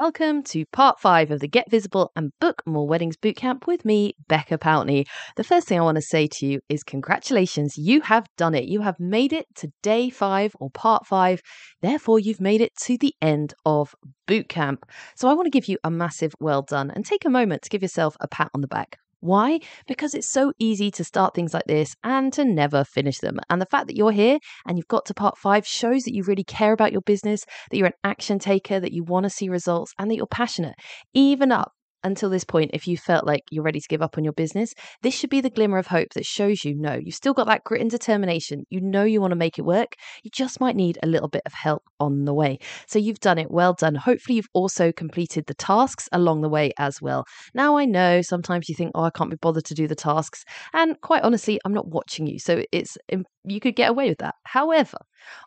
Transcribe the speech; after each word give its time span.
Welcome 0.00 0.44
to 0.44 0.64
part 0.72 0.98
five 0.98 1.30
of 1.30 1.40
the 1.40 1.46
Get 1.46 1.70
Visible 1.70 2.10
and 2.16 2.32
Book 2.40 2.62
More 2.64 2.88
Weddings 2.88 3.18
Bootcamp 3.18 3.66
with 3.66 3.84
me, 3.84 4.14
Becca 4.28 4.56
Pountney. 4.56 5.06
The 5.36 5.44
first 5.44 5.68
thing 5.68 5.78
I 5.78 5.82
want 5.82 5.96
to 5.96 6.02
say 6.02 6.26
to 6.26 6.46
you 6.46 6.60
is 6.70 6.82
congratulations, 6.82 7.76
you 7.76 8.00
have 8.00 8.26
done 8.38 8.54
it. 8.54 8.64
You 8.64 8.80
have 8.80 8.98
made 8.98 9.34
it 9.34 9.44
to 9.56 9.70
day 9.82 10.08
five 10.08 10.56
or 10.58 10.70
part 10.70 11.06
five. 11.06 11.42
Therefore, 11.82 12.18
you've 12.18 12.40
made 12.40 12.62
it 12.62 12.74
to 12.84 12.96
the 12.96 13.12
end 13.20 13.52
of 13.66 13.94
bootcamp. 14.26 14.78
So 15.16 15.28
I 15.28 15.34
want 15.34 15.44
to 15.44 15.50
give 15.50 15.68
you 15.68 15.76
a 15.84 15.90
massive 15.90 16.32
well 16.40 16.62
done 16.62 16.90
and 16.90 17.04
take 17.04 17.26
a 17.26 17.30
moment 17.30 17.60
to 17.64 17.68
give 17.68 17.82
yourself 17.82 18.16
a 18.20 18.28
pat 18.28 18.50
on 18.54 18.62
the 18.62 18.68
back. 18.68 18.96
Why? 19.20 19.60
Because 19.86 20.14
it's 20.14 20.30
so 20.30 20.52
easy 20.58 20.90
to 20.92 21.04
start 21.04 21.34
things 21.34 21.52
like 21.52 21.66
this 21.66 21.94
and 22.02 22.32
to 22.32 22.44
never 22.44 22.84
finish 22.84 23.18
them. 23.18 23.38
And 23.50 23.60
the 23.60 23.66
fact 23.66 23.86
that 23.86 23.96
you're 23.96 24.12
here 24.12 24.38
and 24.66 24.78
you've 24.78 24.88
got 24.88 25.04
to 25.06 25.14
part 25.14 25.36
five 25.36 25.66
shows 25.66 26.02
that 26.04 26.14
you 26.14 26.22
really 26.22 26.44
care 26.44 26.72
about 26.72 26.92
your 26.92 27.02
business, 27.02 27.44
that 27.70 27.76
you're 27.76 27.86
an 27.86 27.92
action 28.02 28.38
taker, 28.38 28.80
that 28.80 28.92
you 28.92 29.04
want 29.04 29.24
to 29.24 29.30
see 29.30 29.48
results, 29.48 29.92
and 29.98 30.10
that 30.10 30.16
you're 30.16 30.26
passionate, 30.26 30.74
even 31.12 31.52
up 31.52 31.72
until 32.02 32.30
this 32.30 32.44
point, 32.44 32.70
if 32.74 32.86
you 32.86 32.96
felt 32.96 33.26
like 33.26 33.42
you're 33.50 33.64
ready 33.64 33.80
to 33.80 33.88
give 33.88 34.02
up 34.02 34.16
on 34.16 34.24
your 34.24 34.32
business, 34.32 34.74
this 35.02 35.14
should 35.14 35.30
be 35.30 35.40
the 35.40 35.50
glimmer 35.50 35.78
of 35.78 35.86
hope 35.86 36.08
that 36.14 36.26
shows 36.26 36.64
you 36.64 36.74
no, 36.74 36.94
you've 36.94 37.14
still 37.14 37.34
got 37.34 37.46
that 37.46 37.64
grit 37.64 37.80
and 37.80 37.90
determination. 37.90 38.64
You 38.70 38.80
know 38.80 39.04
you 39.04 39.20
want 39.20 39.32
to 39.32 39.36
make 39.36 39.58
it 39.58 39.62
work. 39.62 39.94
You 40.22 40.30
just 40.30 40.60
might 40.60 40.76
need 40.76 40.98
a 41.02 41.06
little 41.06 41.28
bit 41.28 41.42
of 41.46 41.52
help 41.52 41.82
on 41.98 42.24
the 42.24 42.34
way. 42.34 42.58
So 42.86 42.98
you've 42.98 43.20
done 43.20 43.38
it. 43.38 43.50
Well 43.50 43.74
done. 43.74 43.94
Hopefully, 43.94 44.36
you've 44.36 44.48
also 44.54 44.92
completed 44.92 45.46
the 45.46 45.54
tasks 45.54 46.08
along 46.12 46.40
the 46.40 46.48
way 46.48 46.72
as 46.78 47.00
well. 47.00 47.24
Now, 47.54 47.76
I 47.76 47.84
know 47.84 48.22
sometimes 48.22 48.68
you 48.68 48.74
think, 48.74 48.92
oh, 48.94 49.04
I 49.04 49.10
can't 49.10 49.30
be 49.30 49.36
bothered 49.36 49.64
to 49.66 49.74
do 49.74 49.86
the 49.86 49.94
tasks. 49.94 50.44
And 50.72 51.00
quite 51.00 51.22
honestly, 51.22 51.60
I'm 51.64 51.74
not 51.74 51.88
watching 51.88 52.26
you. 52.26 52.38
So 52.38 52.64
it's 52.72 52.96
you 53.44 53.60
could 53.60 53.76
get 53.76 53.90
away 53.90 54.08
with 54.08 54.18
that. 54.18 54.34
However, 54.44 54.98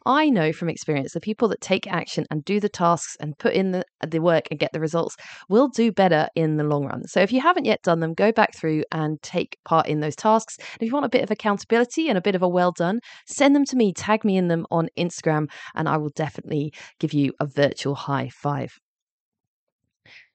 I 0.06 0.30
know 0.30 0.54
from 0.54 0.70
experience 0.70 1.14
the 1.14 1.20
people 1.20 1.48
that 1.50 1.62
take 1.62 1.88
action 1.88 2.26
and 2.30 2.44
do 2.44 2.60
the 2.60 2.70
tasks 2.70 3.16
and 3.20 3.38
put 3.38 3.54
in 3.54 3.72
the, 3.72 3.84
the 4.06 4.20
work 4.20 4.48
and 4.50 4.60
get 4.60 4.72
the 4.74 4.80
results 4.80 5.16
will 5.50 5.68
do 5.68 5.92
better 5.92 6.28
in 6.36 6.58
the 6.58 6.64
long 6.64 6.86
run. 6.86 7.08
So 7.08 7.22
if 7.22 7.32
you 7.32 7.42
haven't 7.42 7.66
yet 7.66 7.82
done 7.84 8.00
them, 8.00 8.14
go 8.14 8.32
back 8.32 8.56
through 8.56 8.84
and 8.92 9.22
take 9.22 9.58
part 9.66 9.88
in 9.88 10.00
those 10.00 10.16
tasks. 10.16 10.58
And 10.58 10.82
if 10.82 10.88
you 10.88 10.94
want 10.94 11.06
a 11.06 11.10
bit 11.10 11.24
of 11.24 11.32
accountability 11.32 12.10
and 12.10 12.18
a 12.18 12.22
bit 12.22 12.36
of 12.36 12.42
a 12.42 12.48
well 12.48 12.72
done, 12.72 13.00
send 13.28 13.56
them 13.56 13.66
to 13.66 13.76
me, 13.76 13.94
tag 13.94 14.24
me 14.24 14.38
in 14.38 14.48
them 14.48 14.66
on 14.72 14.90
Instagram, 14.98 15.50
and 15.76 15.88
I 15.88 15.98
will 15.98 16.12
definitely 16.16 16.74
give 17.00 17.14
you 17.14 17.34
a 17.40 17.46
virtual 17.46 17.96
high 17.96 18.30
five. 18.30 18.80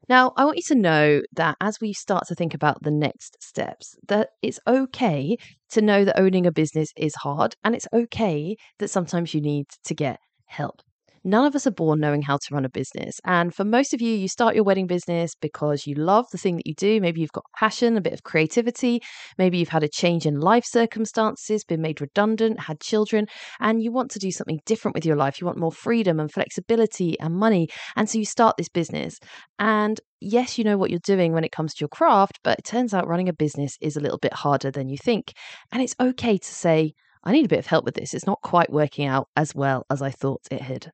Now, 0.09 0.33
I 0.37 0.45
want 0.45 0.57
you 0.57 0.63
to 0.69 0.75
know 0.75 1.23
that 1.35 1.57
as 1.61 1.81
we 1.81 1.93
start 1.93 2.27
to 2.29 2.35
think 2.35 2.55
about 2.55 2.83
the 2.83 2.91
next 2.91 3.37
steps, 3.43 3.97
that 4.09 4.31
it's 4.43 4.59
okay 4.67 5.37
to 5.71 5.83
know 5.83 6.05
that 6.05 6.19
owning 6.19 6.47
a 6.47 6.53
business 6.53 6.93
is 6.97 7.15
hard 7.17 7.55
and 7.63 7.75
it's 7.75 7.89
okay 7.93 8.57
that 8.79 8.89
sometimes 8.89 9.35
you 9.35 9.41
need 9.41 9.67
to 9.85 9.95
get 9.95 10.19
help. 10.47 10.83
None 11.29 11.45
of 11.45 11.55
us 11.55 11.67
are 11.67 11.73
born 11.73 12.01
knowing 12.01 12.23
how 12.23 12.39
to 12.39 12.55
run 12.55 12.65
a 12.65 12.71
business. 12.71 13.21
And 13.23 13.55
for 13.55 13.63
most 13.63 13.93
of 13.93 14.01
you, 14.01 14.15
you 14.15 14.29
start 14.29 14.55
your 14.55 14.65
wedding 14.65 14.87
business 14.87 15.35
because 15.39 15.87
you 15.87 15.95
love 15.95 16.25
the 16.33 16.39
thing 16.39 16.57
that 16.57 16.67
you 16.67 16.73
do. 16.73 17.03
Maybe 17.03 17.21
you've 17.21 17.33
got 17.33 17.45
passion, 17.55 17.99
a 17.99 18.01
bit 18.01 18.15
of 18.15 18.23
creativity. 18.23 19.03
Maybe 19.37 19.59
you've 19.59 19.69
had 19.69 19.83
a 19.83 19.91
change 19.91 20.25
in 20.25 20.41
life 20.41 20.65
circumstances, 20.65 21.65
been 21.65 21.83
made 21.83 22.01
redundant, 22.01 22.61
had 22.61 22.81
children, 22.81 23.27
and 23.61 23.83
you 23.83 23.93
want 23.93 24.11
to 24.13 24.19
do 24.19 24.31
something 24.31 24.61
different 24.65 24.95
with 24.95 25.05
your 25.05 25.17
life. 25.17 25.39
You 25.39 25.47
want 25.47 25.59
more 25.59 25.71
freedom 25.71 26.19
and 26.19 26.33
flexibility 26.33 27.21
and 27.21 27.35
money. 27.35 27.69
And 27.95 28.09
so 28.09 28.19
you 28.19 28.25
start 28.25 28.57
this 28.57 28.71
business. 28.71 29.19
And 29.59 30.01
yes, 30.23 30.57
you 30.57 30.65
know 30.65 30.79
what 30.79 30.89
you're 30.89 30.99
doing 31.05 31.35
when 31.35 31.45
it 31.45 31.53
comes 31.53 31.75
to 31.75 31.83
your 31.83 31.91
craft, 31.91 32.39
but 32.43 32.59
it 32.59 32.65
turns 32.65 32.95
out 32.95 33.07
running 33.07 33.29
a 33.29 33.35
business 33.35 33.77
is 33.83 33.99
a 33.99 34.01
little 34.01 34.17
bit 34.17 34.33
harder 34.33 34.71
than 34.71 34.89
you 34.89 34.97
think. 34.97 35.35
And 35.73 35.83
it's 35.83 35.95
okay 36.01 36.39
to 36.39 36.55
say, 36.55 36.95
I 37.23 37.33
need 37.33 37.45
a 37.45 37.49
bit 37.49 37.59
of 37.59 37.67
help 37.67 37.85
with 37.85 37.97
this. 37.97 38.15
It's 38.15 38.27
not 38.27 38.41
quite 38.43 38.73
working 38.73 39.05
out 39.05 39.29
as 39.37 39.55
well 39.55 39.85
as 39.91 40.01
I 40.01 40.09
thought 40.09 40.41
it 40.51 40.63
had. 40.63 40.91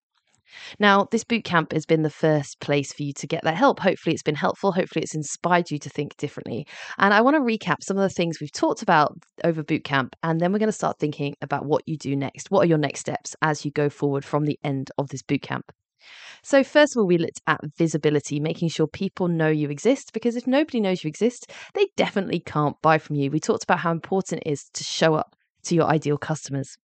Now, 0.79 1.07
this 1.11 1.25
boot 1.25 1.45
camp 1.45 1.73
has 1.73 1.87
been 1.87 2.03
the 2.03 2.11
first 2.11 2.61
place 2.61 2.93
for 2.93 3.03
you 3.03 3.13
to 3.15 3.27
get 3.27 3.45
that 3.45 3.57
help. 3.57 3.81
Hopefully, 3.81 4.15
it's 4.15 4.23
been 4.23 4.35
helpful. 4.35 4.73
Hopefully, 4.73 5.03
it's 5.03 5.15
inspired 5.15 5.71
you 5.71 5.79
to 5.79 5.91
think 5.91 6.17
differently. 6.17 6.67
And 6.99 7.15
I 7.15 7.21
want 7.21 7.37
to 7.37 7.41
recap 7.41 7.83
some 7.83 7.97
of 7.97 8.03
the 8.03 8.15
things 8.15 8.41
we've 8.41 8.53
talked 8.53 8.83
about 8.83 9.17
over 9.45 9.63
boot 9.63 9.85
camp, 9.85 10.17
and 10.23 10.41
then 10.41 10.53
we're 10.53 10.59
going 10.59 10.69
to 10.69 10.73
start 10.73 10.99
thinking 10.99 11.35
about 11.43 11.67
what 11.67 11.83
you 11.87 11.97
do 11.97 12.17
next. 12.17 12.51
What 12.51 12.65
are 12.65 12.69
your 12.69 12.79
next 12.79 13.01
steps 13.01 13.35
as 13.43 13.65
you 13.65 13.71
go 13.71 13.89
forward 13.89 14.25
from 14.25 14.45
the 14.45 14.59
end 14.65 14.91
of 14.99 15.09
this 15.09 15.23
boot 15.23 15.43
camp? 15.43 15.73
So, 16.43 16.63
first 16.63 16.95
of 16.95 17.01
all, 17.01 17.07
we 17.07 17.17
looked 17.17 17.41
at 17.47 17.61
visibility, 17.79 18.39
making 18.39 18.69
sure 18.69 18.87
people 18.87 19.29
know 19.29 19.49
you 19.49 19.71
exist, 19.71 20.13
because 20.13 20.37
if 20.37 20.47
nobody 20.47 20.81
knows 20.81 21.03
you 21.03 21.09
exist, 21.09 21.51
they 21.75 21.87
definitely 21.97 22.41
can't 22.41 22.81
buy 22.83 22.99
from 22.99 23.17
you. 23.17 23.31
We 23.31 23.41
talked 23.41 23.65
about 23.65 23.81
how 23.81 23.91
important 23.91 24.43
it 24.45 24.51
is 24.51 24.69
to 24.75 24.85
show 24.85 25.15
up 25.15 25.35
to 25.65 25.75
your 25.75 25.87
ideal 25.87 26.19
customers. 26.19 26.77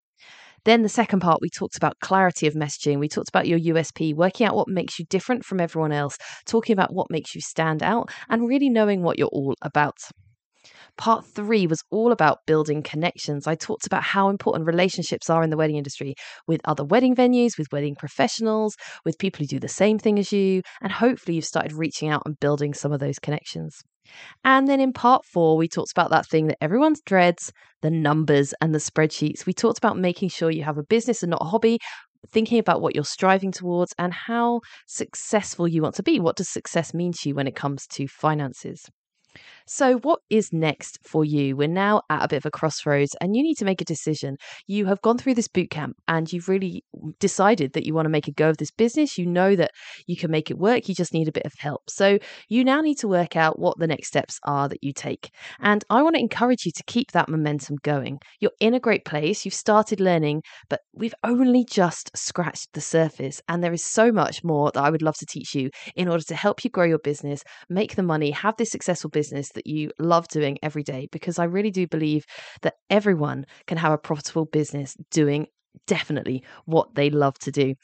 Then 0.64 0.82
the 0.82 0.88
second 0.88 1.20
part, 1.20 1.40
we 1.40 1.48
talked 1.48 1.76
about 1.76 1.98
clarity 2.00 2.46
of 2.46 2.54
messaging. 2.54 2.98
We 2.98 3.08
talked 3.08 3.28
about 3.28 3.48
your 3.48 3.58
USP, 3.58 4.14
working 4.14 4.46
out 4.46 4.56
what 4.56 4.68
makes 4.68 4.98
you 4.98 5.06
different 5.08 5.44
from 5.44 5.60
everyone 5.60 5.92
else, 5.92 6.16
talking 6.46 6.72
about 6.72 6.92
what 6.92 7.10
makes 7.10 7.34
you 7.34 7.40
stand 7.40 7.82
out, 7.82 8.10
and 8.28 8.46
really 8.46 8.68
knowing 8.68 9.02
what 9.02 9.18
you're 9.18 9.28
all 9.28 9.54
about. 9.62 9.96
Part 10.98 11.24
three 11.24 11.66
was 11.66 11.82
all 11.90 12.12
about 12.12 12.38
building 12.46 12.82
connections. 12.82 13.46
I 13.46 13.54
talked 13.54 13.86
about 13.86 14.02
how 14.02 14.28
important 14.28 14.66
relationships 14.66 15.30
are 15.30 15.42
in 15.42 15.48
the 15.48 15.56
wedding 15.56 15.76
industry 15.76 16.14
with 16.46 16.60
other 16.64 16.84
wedding 16.84 17.14
venues, 17.14 17.56
with 17.56 17.68
wedding 17.72 17.96
professionals, 17.96 18.76
with 19.04 19.18
people 19.18 19.38
who 19.38 19.46
do 19.46 19.60
the 19.60 19.68
same 19.68 19.98
thing 19.98 20.18
as 20.18 20.30
you. 20.32 20.60
And 20.82 20.92
hopefully, 20.92 21.36
you've 21.36 21.46
started 21.46 21.72
reaching 21.72 22.10
out 22.10 22.22
and 22.26 22.38
building 22.38 22.74
some 22.74 22.92
of 22.92 23.00
those 23.00 23.18
connections. 23.18 23.80
And 24.44 24.68
then 24.68 24.80
in 24.80 24.92
part 24.92 25.24
four, 25.24 25.56
we 25.56 25.68
talked 25.68 25.92
about 25.92 26.10
that 26.10 26.26
thing 26.26 26.46
that 26.48 26.58
everyone 26.60 26.94
dreads 27.06 27.52
the 27.82 27.90
numbers 27.90 28.54
and 28.60 28.74
the 28.74 28.78
spreadsheets. 28.78 29.46
We 29.46 29.52
talked 29.52 29.78
about 29.78 29.98
making 29.98 30.30
sure 30.30 30.50
you 30.50 30.64
have 30.64 30.78
a 30.78 30.82
business 30.82 31.22
and 31.22 31.30
not 31.30 31.42
a 31.42 31.46
hobby, 31.46 31.78
thinking 32.30 32.58
about 32.58 32.80
what 32.80 32.94
you're 32.94 33.04
striving 33.04 33.52
towards 33.52 33.94
and 33.98 34.12
how 34.12 34.60
successful 34.86 35.66
you 35.68 35.82
want 35.82 35.94
to 35.96 36.02
be. 36.02 36.20
What 36.20 36.36
does 36.36 36.48
success 36.48 36.92
mean 36.94 37.12
to 37.14 37.28
you 37.28 37.34
when 37.34 37.46
it 37.46 37.56
comes 37.56 37.86
to 37.88 38.06
finances? 38.06 38.84
So, 39.72 39.98
what 39.98 40.18
is 40.30 40.52
next 40.52 40.98
for 41.04 41.24
you? 41.24 41.56
We're 41.56 41.68
now 41.68 42.02
at 42.10 42.24
a 42.24 42.28
bit 42.28 42.38
of 42.38 42.46
a 42.46 42.50
crossroads 42.50 43.14
and 43.20 43.36
you 43.36 43.42
need 43.44 43.54
to 43.58 43.64
make 43.64 43.80
a 43.80 43.84
decision. 43.84 44.36
You 44.66 44.86
have 44.86 45.00
gone 45.00 45.16
through 45.16 45.34
this 45.34 45.46
boot 45.46 45.70
camp 45.70 45.96
and 46.08 46.30
you've 46.30 46.48
really 46.48 46.82
decided 47.20 47.74
that 47.74 47.86
you 47.86 47.94
want 47.94 48.06
to 48.06 48.10
make 48.10 48.26
a 48.26 48.32
go 48.32 48.50
of 48.50 48.56
this 48.56 48.72
business. 48.72 49.16
You 49.16 49.26
know 49.26 49.54
that 49.54 49.70
you 50.08 50.16
can 50.16 50.32
make 50.32 50.50
it 50.50 50.58
work. 50.58 50.88
You 50.88 50.94
just 50.96 51.14
need 51.14 51.28
a 51.28 51.32
bit 51.32 51.46
of 51.46 51.52
help. 51.56 51.88
So, 51.88 52.18
you 52.48 52.64
now 52.64 52.80
need 52.80 52.96
to 52.96 53.06
work 53.06 53.36
out 53.36 53.60
what 53.60 53.78
the 53.78 53.86
next 53.86 54.08
steps 54.08 54.40
are 54.42 54.68
that 54.68 54.82
you 54.82 54.92
take. 54.92 55.30
And 55.60 55.84
I 55.88 56.02
want 56.02 56.16
to 56.16 56.20
encourage 56.20 56.66
you 56.66 56.72
to 56.72 56.82
keep 56.88 57.12
that 57.12 57.28
momentum 57.28 57.76
going. 57.84 58.18
You're 58.40 58.50
in 58.58 58.74
a 58.74 58.80
great 58.80 59.04
place. 59.04 59.44
You've 59.44 59.54
started 59.54 60.00
learning, 60.00 60.42
but 60.68 60.80
we've 60.94 61.14
only 61.22 61.64
just 61.64 62.10
scratched 62.16 62.72
the 62.72 62.80
surface. 62.80 63.40
And 63.48 63.62
there 63.62 63.72
is 63.72 63.84
so 63.84 64.10
much 64.10 64.42
more 64.42 64.72
that 64.74 64.82
I 64.82 64.90
would 64.90 65.00
love 65.00 65.16
to 65.18 65.26
teach 65.26 65.54
you 65.54 65.70
in 65.94 66.08
order 66.08 66.24
to 66.24 66.34
help 66.34 66.64
you 66.64 66.70
grow 66.70 66.86
your 66.86 66.98
business, 66.98 67.44
make 67.68 67.94
the 67.94 68.02
money, 68.02 68.32
have 68.32 68.56
this 68.56 68.72
successful 68.72 69.10
business 69.10 69.50
that 69.60 69.66
you 69.70 69.90
love 69.98 70.26
doing 70.28 70.58
every 70.62 70.82
day 70.82 71.08
because 71.12 71.38
I 71.38 71.44
really 71.44 71.70
do 71.70 71.86
believe 71.86 72.24
that 72.62 72.74
everyone 72.88 73.44
can 73.66 73.78
have 73.78 73.92
a 73.92 73.98
profitable 73.98 74.46
business 74.46 74.96
doing 75.10 75.46
definitely 75.86 76.42
what 76.64 76.94
they 76.94 77.10
love 77.10 77.38
to 77.40 77.50
do. 77.50 77.74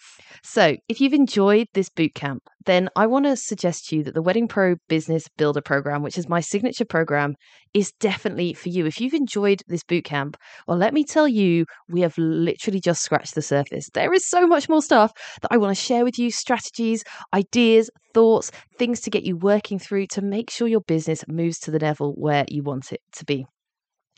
So, 0.43 0.77
if 0.89 1.01
you've 1.01 1.13
enjoyed 1.13 1.67
this 1.75 1.89
bootcamp, 1.89 2.39
then 2.65 2.89
I 2.97 3.07
want 3.07 3.27
to 3.27 3.37
suggest 3.37 3.89
to 3.89 3.97
you 3.97 4.05
that 4.05 4.15
the 4.15 4.23
Wedding 4.23 4.49
Pro 4.49 4.77
Business 4.89 5.29
Builder 5.37 5.61
program, 5.61 6.03
which 6.03 6.19
is 6.19 6.29
my 6.29 6.41
signature 6.41 6.85
program, 6.85 7.35
is 7.75 7.93
definitely 8.01 8.55
for 8.55 8.69
you. 8.69 8.87
If 8.87 9.01
you've 9.01 9.15
enjoyed 9.15 9.63
this 9.69 9.85
bootcamp, 9.85 10.35
well, 10.67 10.79
let 10.79 10.95
me 10.95 11.05
tell 11.05 11.29
you, 11.29 11.67
we 11.89 12.01
have 12.01 12.17
literally 12.19 12.81
just 12.81 13.03
scratched 13.03 13.35
the 13.35 13.43
surface. 13.43 13.89
There 13.95 14.13
is 14.13 14.29
so 14.29 14.47
much 14.47 14.69
more 14.69 14.83
stuff 14.83 15.13
that 15.43 15.53
I 15.53 15.57
want 15.57 15.77
to 15.77 15.83
share 15.83 16.05
with 16.05 16.19
you 16.19 16.31
strategies, 16.31 17.05
ideas, 17.35 17.91
thoughts, 18.15 18.51
things 18.79 19.01
to 19.01 19.11
get 19.11 19.25
you 19.25 19.37
working 19.37 19.79
through 19.79 20.07
to 20.09 20.23
make 20.23 20.51
sure 20.51 20.69
your 20.69 20.81
business 20.81 21.25
moves 21.29 21.59
to 21.61 21.71
the 21.71 21.79
level 21.79 22.15
where 22.17 22.45
you 22.49 22.63
want 22.63 22.93
it 22.93 23.01
to 23.13 23.25
be. 23.25 23.47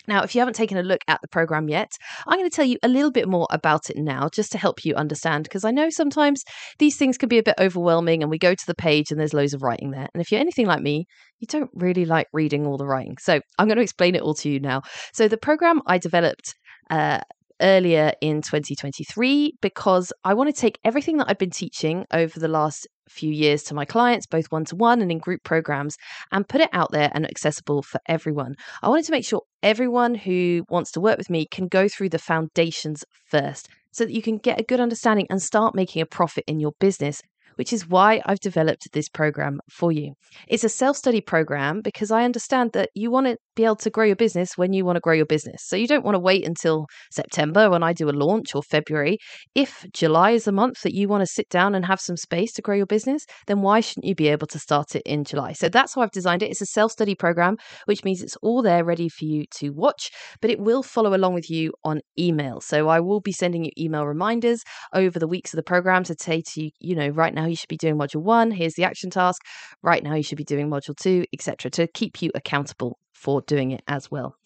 Now, 0.09 0.23
if 0.23 0.35
you 0.35 0.41
haven't 0.41 0.55
taken 0.55 0.79
a 0.79 0.83
look 0.83 1.03
at 1.07 1.21
the 1.21 1.29
program 1.29 1.69
yet, 1.69 1.93
I'm 2.27 2.39
going 2.39 2.49
to 2.49 2.55
tell 2.55 2.65
you 2.65 2.79
a 2.83 2.89
little 2.89 3.11
bit 3.11 3.29
more 3.29 3.47
about 3.51 3.91
it 3.91 3.97
now 3.99 4.29
just 4.33 4.51
to 4.53 4.59
help 4.59 4.85
you 4.85 4.95
understand 4.95 5.45
because 5.45 5.65
I 5.65 5.71
know 5.71 5.91
sometimes 5.91 6.43
these 6.79 6.97
things 6.97 7.19
can 7.19 7.29
be 7.29 7.39
a 7.39 7.43
bit 7.43 7.55
overwhelming 7.61 8.23
and 8.23 8.31
we 8.31 8.39
go 8.39 8.55
to 8.55 8.67
the 8.67 8.75
page 8.75 9.11
and 9.11 9.21
there's 9.21 9.34
loads 9.34 9.55
of 9.55 9.63
writing 9.63 9.91
there. 9.91 10.09
And 10.13 10.21
if 10.21 10.33
you're 10.33 10.41
anything 10.41 10.66
like 10.66 10.81
me, 10.81 11.07
you 11.39 11.47
don't 11.47 11.71
really 11.75 12.07
like 12.07 12.27
reading 12.33 12.66
all 12.66 12.78
the 12.78 12.87
writing. 12.87 13.16
So 13.21 13.41
I'm 13.59 13.69
going 13.69 13.77
to 13.77 13.83
explain 13.83 14.15
it 14.15 14.22
all 14.22 14.34
to 14.34 14.49
you 14.49 14.59
now. 14.59 14.83
So 15.13 15.28
the 15.28 15.37
program 15.37 15.83
I 15.87 15.99
developed 15.99 16.54
uh, 16.91 17.21
earlier 17.61 18.13
in 18.21 18.41
2023 18.41 19.54
because 19.61 20.13
I 20.25 20.34
want 20.34 20.54
to 20.54 20.59
take 20.59 20.78
everything 20.84 21.19
that 21.19 21.28
I've 21.28 21.39
been 21.39 21.51
teaching 21.51 22.04
over 22.13 22.39
the 22.39 22.49
last 22.49 22.87
few 23.09 23.31
years 23.31 23.63
to 23.65 23.75
my 23.75 23.84
clients, 23.84 24.27
both 24.27 24.47
one 24.51 24.65
to 24.66 24.77
one 24.77 25.01
and 25.01 25.10
in 25.10 25.19
group 25.19 25.43
programs, 25.45 25.97
and 26.33 26.49
put 26.49 26.60
it 26.60 26.71
out 26.72 26.93
there 26.93 27.10
and 27.13 27.25
accessible 27.27 27.83
for 27.83 28.01
everyone. 28.07 28.55
I 28.83 28.89
wanted 28.89 29.07
to 29.07 29.13
make 29.13 29.25
sure 29.25 29.43
everyone 29.63 30.15
who 30.15 30.65
wants 30.69 30.93
to 30.93 31.01
work 31.01 31.19
with 31.19 31.31
me 31.31 31.47
can 31.47 31.69
go 31.69 31.89
through 31.89 32.10
the 32.10 32.19
foundations 32.19 33.05
first 33.25 33.69
so 33.91 34.05
that 34.05 34.13
you 34.13 34.22
can 34.22 34.39
get 34.39 34.60
a 34.60 34.65
good 34.65 34.81
understanding 34.81 35.27
and 35.31 35.43
start 35.43 35.75
making 35.75 36.03
a 36.03 36.07
profit 36.07 36.45
in 36.47 36.60
your 36.60 36.72
business 36.78 37.22
which 37.59 37.72
is 37.72 37.89
why 37.89 38.22
I've 38.25 38.39
developed 38.39 38.93
this 38.93 39.09
program 39.09 39.61
for 39.69 39.91
you. 39.91 40.15
It's 40.47 40.63
a 40.63 40.69
self 40.69 40.97
study 40.97 41.21
program 41.21 41.81
because 41.81 42.13
I 42.13 42.25
understand 42.25 42.71
that 42.75 42.91
you 42.95 43.11
want 43.11 43.27
be 43.59 43.65
able 43.65 43.77
to 43.77 43.91
grow 43.91 44.05
your 44.05 44.16
business 44.16 44.57
when 44.57 44.72
you 44.72 44.84
want 44.84 44.97
to 44.97 45.01
grow 45.01 45.13
your 45.13 45.27
business. 45.27 45.63
So 45.65 45.75
you 45.75 45.89
don't 45.89 46.05
want 46.05 46.15
to 46.15 46.21
wait 46.21 46.47
until 46.47 46.87
September 47.10 47.69
when 47.69 47.83
I 47.83 47.93
do 47.93 48.09
a 48.09 48.13
launch 48.13 48.55
or 48.55 48.63
February. 48.63 49.19
If 49.55 49.84
July 49.93 50.31
is 50.31 50.45
the 50.45 50.53
month 50.53 50.83
that 50.83 50.95
you 50.95 51.09
want 51.09 51.22
to 51.22 51.27
sit 51.27 51.49
down 51.49 51.75
and 51.75 51.84
have 51.84 52.01
some 52.01 52.16
space 52.16 52.53
to 52.53 52.63
grow 52.63 52.77
your 52.77 52.87
business, 52.87 53.27
then 53.49 53.60
why 53.60 53.81
shouldn't 53.81 54.07
you 54.07 54.15
be 54.15 54.28
able 54.28 54.47
to 54.47 54.59
start 54.60 54.95
it 54.95 55.03
in 55.05 55.25
July? 55.25 55.53
So 55.53 55.69
that's 55.69 55.95
how 55.95 56.03
I've 56.03 56.13
designed 56.13 56.45
it. 56.45 56.51
It's 56.51 56.60
a 56.60 56.66
self 56.66 56.93
study 56.93 57.16
program, 57.16 57.57
which 57.87 58.05
means 58.05 58.22
it's 58.22 58.37
all 58.43 58.63
there 58.63 58.84
ready 58.84 59.09
for 59.09 59.25
you 59.25 59.45
to 59.57 59.71
watch, 59.71 60.11
but 60.41 60.51
it 60.51 60.61
will 60.61 60.84
follow 60.84 61.15
along 61.15 61.34
with 61.34 61.51
you 61.51 61.72
on 61.84 62.01
email. 62.16 62.61
So 62.61 62.89
I 62.89 63.01
will 63.01 63.21
be 63.21 63.33
sending 63.33 63.65
you 63.65 63.72
email 63.77 64.07
reminders 64.07 64.63
over 64.95 65.19
the 65.19 65.28
weeks 65.28 65.53
of 65.53 65.57
the 65.57 65.65
program 65.65 66.04
to 66.04 66.15
say 66.19 66.43
to 66.53 66.63
you, 66.63 66.71
you 66.78 66.95
know, 66.95 67.09
right 67.09 67.34
now 67.34 67.47
you 67.47 67.57
should 67.57 67.69
be 67.69 67.77
doing 67.77 67.99
module 67.99 68.22
one, 68.22 68.53
here's 68.53 68.75
the 68.75 68.84
action 68.84 69.11
task, 69.11 69.43
right 69.83 70.04
now 70.04 70.15
you 70.15 70.22
should 70.22 70.39
be 70.39 70.45
doing 70.45 70.71
module 70.71 70.97
two, 70.97 71.25
etc., 71.33 71.71
to 71.72 71.89
keep 71.89 72.22
you 72.22 72.31
accountable 72.37 72.99
for 73.18 73.42
doing 73.42 73.72
it 73.72 73.82
as 73.88 74.10
well. 74.10 74.36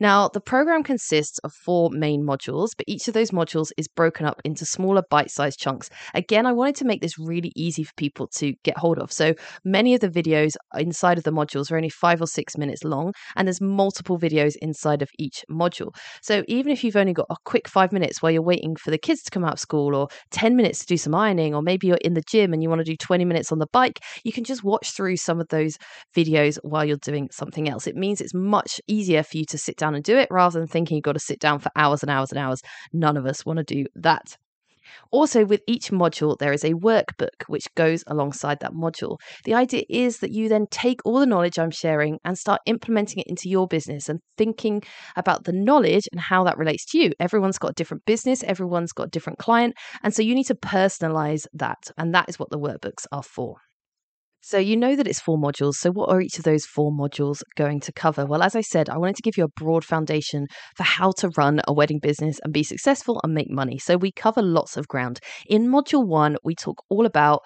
Now, 0.00 0.28
the 0.28 0.40
program 0.40 0.82
consists 0.82 1.38
of 1.40 1.52
four 1.52 1.90
main 1.92 2.24
modules, 2.24 2.70
but 2.74 2.86
each 2.88 3.06
of 3.06 3.12
those 3.12 3.32
modules 3.32 3.70
is 3.76 3.86
broken 3.86 4.24
up 4.24 4.40
into 4.46 4.64
smaller 4.64 5.02
bite 5.10 5.30
sized 5.30 5.60
chunks. 5.60 5.90
Again, 6.14 6.46
I 6.46 6.52
wanted 6.52 6.76
to 6.76 6.86
make 6.86 7.02
this 7.02 7.18
really 7.18 7.52
easy 7.54 7.84
for 7.84 7.92
people 7.98 8.26
to 8.36 8.54
get 8.64 8.78
hold 8.78 8.98
of. 8.98 9.12
So 9.12 9.34
many 9.62 9.94
of 9.94 10.00
the 10.00 10.08
videos 10.08 10.52
inside 10.74 11.18
of 11.18 11.24
the 11.24 11.32
modules 11.32 11.70
are 11.70 11.76
only 11.76 11.90
five 11.90 12.22
or 12.22 12.26
six 12.26 12.56
minutes 12.56 12.82
long, 12.82 13.12
and 13.36 13.46
there's 13.46 13.60
multiple 13.60 14.18
videos 14.18 14.54
inside 14.62 15.02
of 15.02 15.10
each 15.18 15.44
module. 15.50 15.94
So 16.22 16.44
even 16.48 16.72
if 16.72 16.82
you've 16.82 16.96
only 16.96 17.12
got 17.12 17.26
a 17.28 17.36
quick 17.44 17.68
five 17.68 17.92
minutes 17.92 18.22
while 18.22 18.32
you're 18.32 18.40
waiting 18.40 18.76
for 18.76 18.90
the 18.90 18.98
kids 18.98 19.22
to 19.24 19.30
come 19.30 19.44
out 19.44 19.52
of 19.52 19.60
school, 19.60 19.94
or 19.94 20.08
10 20.30 20.56
minutes 20.56 20.78
to 20.80 20.86
do 20.86 20.96
some 20.96 21.14
ironing, 21.14 21.54
or 21.54 21.60
maybe 21.60 21.86
you're 21.86 21.98
in 21.98 22.14
the 22.14 22.24
gym 22.26 22.54
and 22.54 22.62
you 22.62 22.70
want 22.70 22.80
to 22.80 22.90
do 22.90 22.96
20 22.96 23.26
minutes 23.26 23.52
on 23.52 23.58
the 23.58 23.68
bike, 23.70 23.98
you 24.24 24.32
can 24.32 24.44
just 24.44 24.64
watch 24.64 24.92
through 24.92 25.18
some 25.18 25.40
of 25.40 25.48
those 25.48 25.76
videos 26.16 26.58
while 26.62 26.86
you're 26.86 26.96
doing 26.96 27.28
something 27.30 27.68
else. 27.68 27.86
It 27.86 27.96
means 27.96 28.22
it's 28.22 28.32
much 28.34 28.80
easier 28.88 29.22
for 29.22 29.36
you 29.36 29.44
to 29.44 29.58
sit 29.58 29.76
down 29.90 29.96
and 29.96 30.04
do 30.04 30.16
it 30.16 30.28
rather 30.30 30.58
than 30.58 30.68
thinking 30.68 30.96
you've 30.96 31.04
got 31.04 31.12
to 31.12 31.20
sit 31.20 31.40
down 31.40 31.58
for 31.58 31.70
hours 31.76 32.02
and 32.02 32.10
hours 32.10 32.30
and 32.30 32.38
hours. 32.38 32.62
None 32.92 33.16
of 33.16 33.26
us 33.26 33.44
want 33.44 33.58
to 33.58 33.64
do 33.64 33.86
that. 33.96 34.36
Also, 35.12 35.44
with 35.44 35.60
each 35.68 35.90
module, 35.90 36.36
there 36.38 36.52
is 36.52 36.64
a 36.64 36.72
workbook 36.72 37.44
which 37.46 37.72
goes 37.76 38.02
alongside 38.08 38.58
that 38.60 38.72
module. 38.72 39.18
The 39.44 39.54
idea 39.54 39.84
is 39.88 40.18
that 40.18 40.32
you 40.32 40.48
then 40.48 40.66
take 40.70 41.00
all 41.04 41.20
the 41.20 41.26
knowledge 41.26 41.58
I'm 41.58 41.70
sharing 41.70 42.18
and 42.24 42.36
start 42.36 42.60
implementing 42.66 43.20
it 43.20 43.28
into 43.28 43.48
your 43.48 43.68
business 43.68 44.08
and 44.08 44.18
thinking 44.36 44.82
about 45.14 45.44
the 45.44 45.52
knowledge 45.52 46.08
and 46.10 46.20
how 46.20 46.42
that 46.44 46.58
relates 46.58 46.84
to 46.86 46.98
you. 46.98 47.12
Everyone's 47.20 47.58
got 47.58 47.70
a 47.70 47.74
different 47.74 48.04
business, 48.04 48.42
everyone's 48.42 48.92
got 48.92 49.08
a 49.08 49.10
different 49.10 49.38
client. 49.38 49.74
And 50.02 50.12
so 50.12 50.22
you 50.22 50.34
need 50.34 50.46
to 50.46 50.56
personalize 50.56 51.46
that. 51.52 51.78
And 51.96 52.12
that 52.14 52.28
is 52.28 52.38
what 52.38 52.50
the 52.50 52.58
workbooks 52.58 53.06
are 53.12 53.22
for. 53.22 53.58
So 54.42 54.56
you 54.58 54.74
know 54.76 54.96
that 54.96 55.06
it's 55.06 55.20
four 55.20 55.36
modules. 55.36 55.74
So 55.74 55.90
what 55.90 56.08
are 56.08 56.20
each 56.20 56.38
of 56.38 56.44
those 56.44 56.64
four 56.64 56.90
modules 56.90 57.42
going 57.56 57.78
to 57.80 57.92
cover? 57.92 58.24
Well, 58.24 58.42
as 58.42 58.56
I 58.56 58.62
said, 58.62 58.88
I 58.88 58.96
wanted 58.96 59.16
to 59.16 59.22
give 59.22 59.36
you 59.36 59.44
a 59.44 59.48
broad 59.48 59.84
foundation 59.84 60.46
for 60.76 60.82
how 60.82 61.12
to 61.18 61.30
run 61.36 61.60
a 61.68 61.74
wedding 61.74 61.98
business 61.98 62.40
and 62.42 62.52
be 62.52 62.62
successful 62.62 63.20
and 63.22 63.34
make 63.34 63.50
money. 63.50 63.78
So 63.78 63.98
we 63.98 64.12
cover 64.12 64.40
lots 64.40 64.78
of 64.78 64.88
ground. 64.88 65.20
In 65.46 65.68
module 65.68 66.06
1, 66.06 66.38
we 66.42 66.54
talk 66.54 66.82
all 66.88 67.04
about 67.04 67.42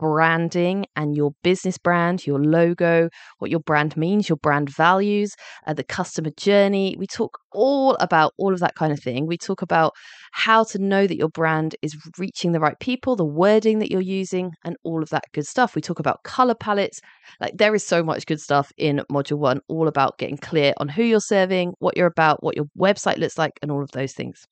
branding 0.00 0.86
and 0.96 1.14
your 1.14 1.32
business 1.42 1.76
brand, 1.76 2.26
your 2.26 2.42
logo, 2.42 3.10
what 3.38 3.50
your 3.50 3.60
brand 3.60 3.96
means, 3.98 4.30
your 4.30 4.38
brand 4.38 4.70
values, 4.70 5.34
uh, 5.66 5.74
the 5.74 5.84
customer 5.84 6.30
journey. 6.38 6.96
We 6.98 7.06
talk 7.06 7.38
all 7.52 7.96
about 8.00 8.32
all 8.38 8.54
of 8.54 8.60
that 8.60 8.74
kind 8.74 8.92
of 8.92 9.00
thing. 9.00 9.26
We 9.26 9.36
talk 9.36 9.60
about 9.60 9.92
how 10.32 10.64
to 10.64 10.78
know 10.78 11.06
that 11.06 11.16
your 11.16 11.28
brand 11.28 11.76
is 11.82 11.94
reaching 12.18 12.52
the 12.52 12.60
right 12.60 12.78
people, 12.80 13.14
the 13.14 13.24
wording 13.24 13.78
that 13.80 13.90
you're 13.90 14.00
using, 14.00 14.52
and 14.64 14.76
all 14.84 15.02
of 15.02 15.10
that 15.10 15.24
good 15.34 15.46
stuff. 15.46 15.74
We 15.74 15.82
talk 15.82 15.98
about 15.98 16.22
color 16.24 16.54
palettes. 16.54 17.00
Like 17.38 17.58
there 17.58 17.74
is 17.74 17.86
so 17.86 18.02
much 18.02 18.24
good 18.24 18.40
stuff 18.40 18.72
in 18.78 19.02
module 19.12 19.38
one, 19.38 19.60
all 19.68 19.86
about 19.86 20.16
getting 20.18 20.38
clear 20.38 20.72
on 20.78 20.88
who 20.88 21.02
you're 21.02 21.20
serving, 21.20 21.74
what 21.78 21.96
you're 21.96 22.06
about, 22.06 22.42
what 22.42 22.56
your 22.56 22.66
website 22.78 23.18
looks 23.18 23.36
like, 23.36 23.52
and 23.60 23.70
all 23.70 23.82
of 23.82 23.90
those 23.92 24.14
things. 24.14 24.46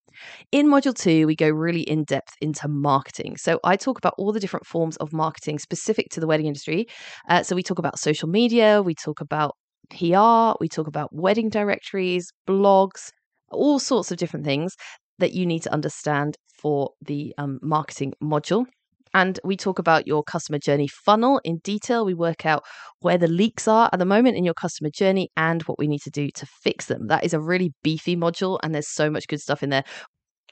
In 0.52 0.66
module 0.66 0.94
two, 0.94 1.26
we 1.26 1.36
go 1.36 1.48
really 1.48 1.82
in 1.82 2.04
depth 2.04 2.34
into 2.40 2.68
marketing. 2.68 3.36
So 3.36 3.60
I 3.64 3.76
talk 3.76 3.98
about 3.98 4.14
all 4.18 4.32
the 4.32 4.40
different 4.40 4.66
forms 4.66 4.96
of 4.96 5.12
marketing 5.12 5.58
specific 5.58 6.08
to 6.10 6.20
the 6.20 6.26
wedding 6.26 6.46
industry. 6.46 6.86
Uh, 7.28 7.42
so 7.42 7.54
we 7.54 7.62
talk 7.62 7.78
about 7.78 7.98
social 7.98 8.28
media, 8.28 8.82
we 8.82 8.94
talk 8.94 9.20
about 9.20 9.54
PR, 9.90 10.56
we 10.60 10.68
talk 10.68 10.86
about 10.86 11.10
wedding 11.12 11.48
directories, 11.48 12.30
blogs, 12.48 13.10
all 13.50 13.78
sorts 13.78 14.10
of 14.10 14.18
different 14.18 14.44
things 14.44 14.74
that 15.18 15.32
you 15.32 15.46
need 15.46 15.62
to 15.62 15.72
understand 15.72 16.36
for 16.60 16.90
the 17.00 17.34
um, 17.38 17.58
marketing 17.62 18.12
module. 18.22 18.64
And 19.14 19.38
we 19.44 19.56
talk 19.56 19.78
about 19.78 20.06
your 20.06 20.22
customer 20.22 20.58
journey 20.58 20.88
funnel 20.88 21.40
in 21.44 21.58
detail. 21.58 22.04
We 22.04 22.14
work 22.14 22.46
out 22.46 22.64
where 23.00 23.18
the 23.18 23.28
leaks 23.28 23.68
are 23.68 23.88
at 23.92 23.98
the 23.98 24.04
moment 24.04 24.36
in 24.36 24.44
your 24.44 24.54
customer 24.54 24.90
journey 24.90 25.30
and 25.36 25.62
what 25.62 25.78
we 25.78 25.88
need 25.88 26.02
to 26.02 26.10
do 26.10 26.30
to 26.34 26.46
fix 26.62 26.86
them. 26.86 27.08
That 27.08 27.24
is 27.24 27.34
a 27.34 27.40
really 27.40 27.72
beefy 27.82 28.16
module, 28.16 28.58
and 28.62 28.74
there's 28.74 28.88
so 28.88 29.10
much 29.10 29.28
good 29.28 29.40
stuff 29.40 29.62
in 29.62 29.70
there. 29.70 29.84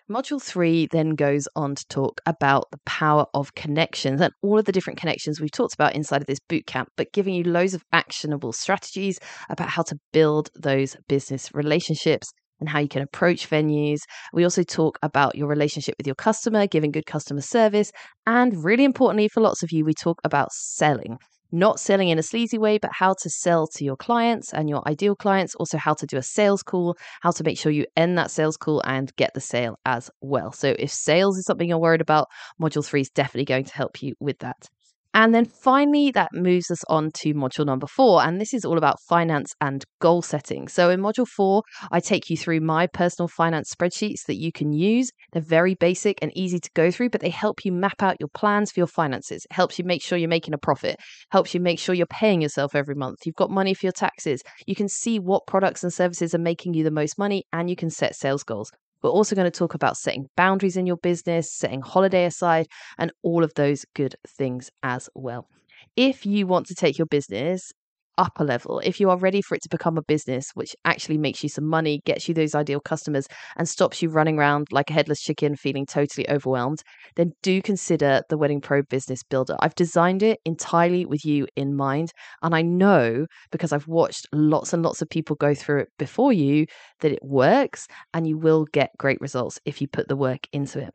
Module 0.09 0.41
three 0.41 0.87
then 0.87 1.17
goes 1.17 1.49
on 1.57 1.75
to 1.75 1.85
talk 1.89 2.21
about 2.27 2.67
the 2.71 2.79
power 2.87 3.27
of 3.35 3.57
connections 3.57 4.21
and 4.21 4.33
all 4.41 4.57
of 4.57 4.65
the 4.65 4.71
different 4.71 5.01
connections 5.01 5.41
we've 5.41 5.51
talked 5.51 5.75
about 5.75 5.97
inside 5.97 6.21
of 6.21 6.29
this 6.29 6.39
bootcamp, 6.49 6.87
but 6.97 7.13
giving 7.13 7.35
you 7.35 7.43
loads 7.43 7.75
of 7.75 7.83
actionable 7.93 8.53
strategies 8.53 9.19
about 9.49 9.69
how 9.69 9.83
to 9.83 9.99
build 10.13 10.49
those 10.55 10.97
business 11.09 11.53
relationships 11.53 12.33
and 12.61 12.69
how 12.69 12.79
you 12.79 12.89
can 12.89 13.03
approach 13.03 13.49
venues. 13.49 14.01
We 14.33 14.45
also 14.45 14.63
talk 14.63 14.99
about 15.03 15.35
your 15.35 15.49
relationship 15.49 15.95
with 15.99 16.07
your 16.07 16.17
customer, 16.17 16.67
giving 16.67 16.91
good 16.91 17.07
customer 17.07 17.43
service, 17.43 17.93
and 18.27 18.65
really 18.65 18.85
importantly 18.85 19.29
for 19.29 19.41
lots 19.41 19.63
of 19.63 19.73
you, 19.73 19.85
we 19.85 19.95
talk 19.95 20.21
about 20.25 20.53
selling 20.53 21.19
not 21.53 21.79
selling 21.79 22.09
in 22.09 22.19
a 22.19 22.23
sleazy 22.23 22.59
way, 22.59 22.79
but 22.79 22.91
how 22.93 23.15
to 23.15 23.31
sell 23.31 23.67
to 23.69 23.85
your 23.85 23.97
clients 23.97 24.53
and 24.53 24.69
your 24.69 24.87
ideal 24.89 25.15
clients. 25.15 25.55
Also, 25.55 25.79
how 25.79 25.95
to 25.95 26.07
do 26.07 26.17
a 26.17 26.23
sales 26.23 26.63
call, 26.63 26.97
how 27.23 27.31
to 27.31 27.45
make 27.45 27.59
sure 27.59 27.73
you 27.73 27.87
end 27.97 28.19
that 28.19 28.31
sales 28.31 28.57
call 28.57 28.83
and 28.85 29.15
get 29.17 29.33
the 29.35 29.41
sale 29.41 29.79
as 29.85 30.11
well. 30.21 30.53
So, 30.53 30.75
if 30.79 30.91
sales 30.91 31.39
is 31.39 31.47
something 31.47 31.69
you're 31.69 31.79
worried 31.79 32.01
about, 32.01 32.29
Module 32.61 32.85
3 32.85 33.01
is 33.01 33.11
definitely 33.11 33.45
going 33.45 33.65
to 33.65 33.75
help 33.75 34.03
you 34.03 34.15
with 34.21 34.39
that. 34.41 34.69
And 35.17 35.35
then 35.35 35.47
finally, 35.47 36.11
that 36.11 36.29
moves 36.35 36.71
us 36.71 36.85
on 36.91 37.11
to 37.23 37.33
module 37.33 37.65
number 37.65 37.87
four. 37.87 38.23
And 38.23 38.39
this 38.39 38.53
is 38.53 38.67
all 38.67 38.77
about 38.77 39.01
finance 39.09 39.55
and 39.63 39.83
goal 39.99 40.21
setting. 40.21 40.69
So 40.69 40.91
in 40.91 41.01
module 41.01 41.27
four, 41.27 41.63
I 41.91 42.01
take 42.01 42.29
you 42.29 42.37
through 42.37 42.61
my 42.61 42.87
personal 42.87 43.27
finance 43.27 43.75
spreadsheets 43.75 44.27
that 44.27 44.37
you 44.37 44.53
can 44.53 44.75
use. 44.75 45.11
They're 45.33 45.41
very 45.41 45.75
basic 45.75 46.19
and 46.21 46.37
easy 46.37 46.59
to 46.61 46.71
go 46.75 46.91
through, 46.91 47.09
but 47.09 47.23
they 47.23 47.31
help 47.31 47.65
you 47.65 47.73
map 47.73 48.03
out 48.03 48.19
your 48.21 48.29
plans 48.29 48.71
for 48.71 48.81
your 48.81 48.87
finances. 48.87 49.47
It 49.51 49.55
helps 49.55 49.79
you 49.79 49.87
make 49.87 50.03
sure 50.03 50.19
you're 50.19 50.29
making 50.29 50.53
a 50.53 50.59
profit, 50.59 50.97
helps 51.31 51.55
you 51.55 51.61
make 51.61 51.79
sure 51.79 51.95
you're 51.95 52.05
paying 52.07 52.43
yourself 52.43 52.75
every 52.75 52.95
month. 52.95 53.21
You've 53.25 53.37
got 53.37 53.51
money 53.51 53.73
for 53.73 53.87
your 53.87 53.93
taxes. 53.93 54.43
You 54.67 54.75
can 54.75 54.91
see 54.91 55.19
what 55.19 55.47
products 55.47 55.83
and 55.83 55.91
services 55.91 56.35
are 56.35 56.39
making 56.39 56.75
you 56.75 56.85
the 56.85 56.91
most 56.91 57.17
money, 57.19 57.45
and 57.55 57.71
you 57.71 57.77
can 57.77 57.89
set 57.89 58.15
sales 58.17 58.45
goals. 58.45 58.71
We're 59.03 59.11
also 59.11 59.37
going 59.37 59.51
to 59.51 59.59
talk 59.59 59.75
about 59.75 59.97
setting 59.97 60.29
boundaries 60.37 60.77
in 60.77 60.87
your 60.87 60.97
business, 60.97 61.53
setting 61.53 61.83
holiday 61.83 62.25
aside, 62.25 62.67
and 62.99 63.13
all 63.23 63.45
of 63.45 63.53
those 63.55 63.85
good 63.95 64.15
things 64.27 64.71
as 64.83 65.09
well. 65.15 65.49
If 65.97 66.27
you 66.27 66.47
want 66.47 66.67
to 66.67 66.75
take 66.75 66.99
your 66.99 67.07
business 67.07 67.73
up 68.19 68.39
a 68.39 68.45
level, 68.45 68.81
if 68.81 69.01
you 69.01 69.11
are 69.11 69.19
ready 69.19 69.43
for 69.43 69.55
it 69.55 69.63
to 69.63 69.69
become 69.69 69.99
a 69.99 70.03
business, 70.03 70.51
which 70.55 70.75
actually 70.85 71.19
makes 71.19 71.43
you 71.43 71.49
some 71.49 71.67
money, 71.67 72.01
gets 72.05 72.29
you 72.29 72.35
those 72.35 72.55
ideal 72.55 72.81
customers, 72.81 73.27
and 73.57 73.69
stops 73.69 74.03
you 74.03 74.09
running 74.09 74.39
around 74.39 74.69
like 74.71 74.91
a 74.91 74.93
headless 74.93 75.21
chicken 75.21 75.57
feeling 75.57 75.87
totally 75.87 76.29
overwhelmed, 76.31 76.83
then 77.17 77.33
do 77.43 77.61
consider 77.63 78.23
the 78.29 78.39
Wedding 78.39 78.61
Pro 78.61 78.83
Business 78.83 79.23
Builder. 79.23 79.57
I've 79.61 79.75
designed 79.75 80.23
it 80.23 80.39
entirely 80.45 81.07
with 81.07 81.25
you 81.25 81.47
in 81.57 81.75
mind. 81.75 82.13
And 82.43 82.55
I 82.55 82.63
know 82.63 83.27
because 83.51 83.73
I've 83.73 83.89
watched 83.89 84.27
lots 84.33 84.73
and 84.73 84.83
lots 84.83 85.03
of 85.03 85.09
people 85.09 85.37
go 85.37 85.55
through 85.55 85.81
it 85.81 85.89
before 85.99 86.33
you 86.33 86.67
that 87.01 87.13
it 87.13 87.23
works 87.23 87.87
and 88.15 88.27
you 88.27 88.39
will 88.39 88.67
get 88.73 88.91
great 88.99 89.21
results 89.21 89.59
if 89.65 89.81
you 89.81 89.89
put 89.89 90.09
the 90.09 90.17
work 90.17 90.47
into 90.53 90.81
it. 90.81 90.91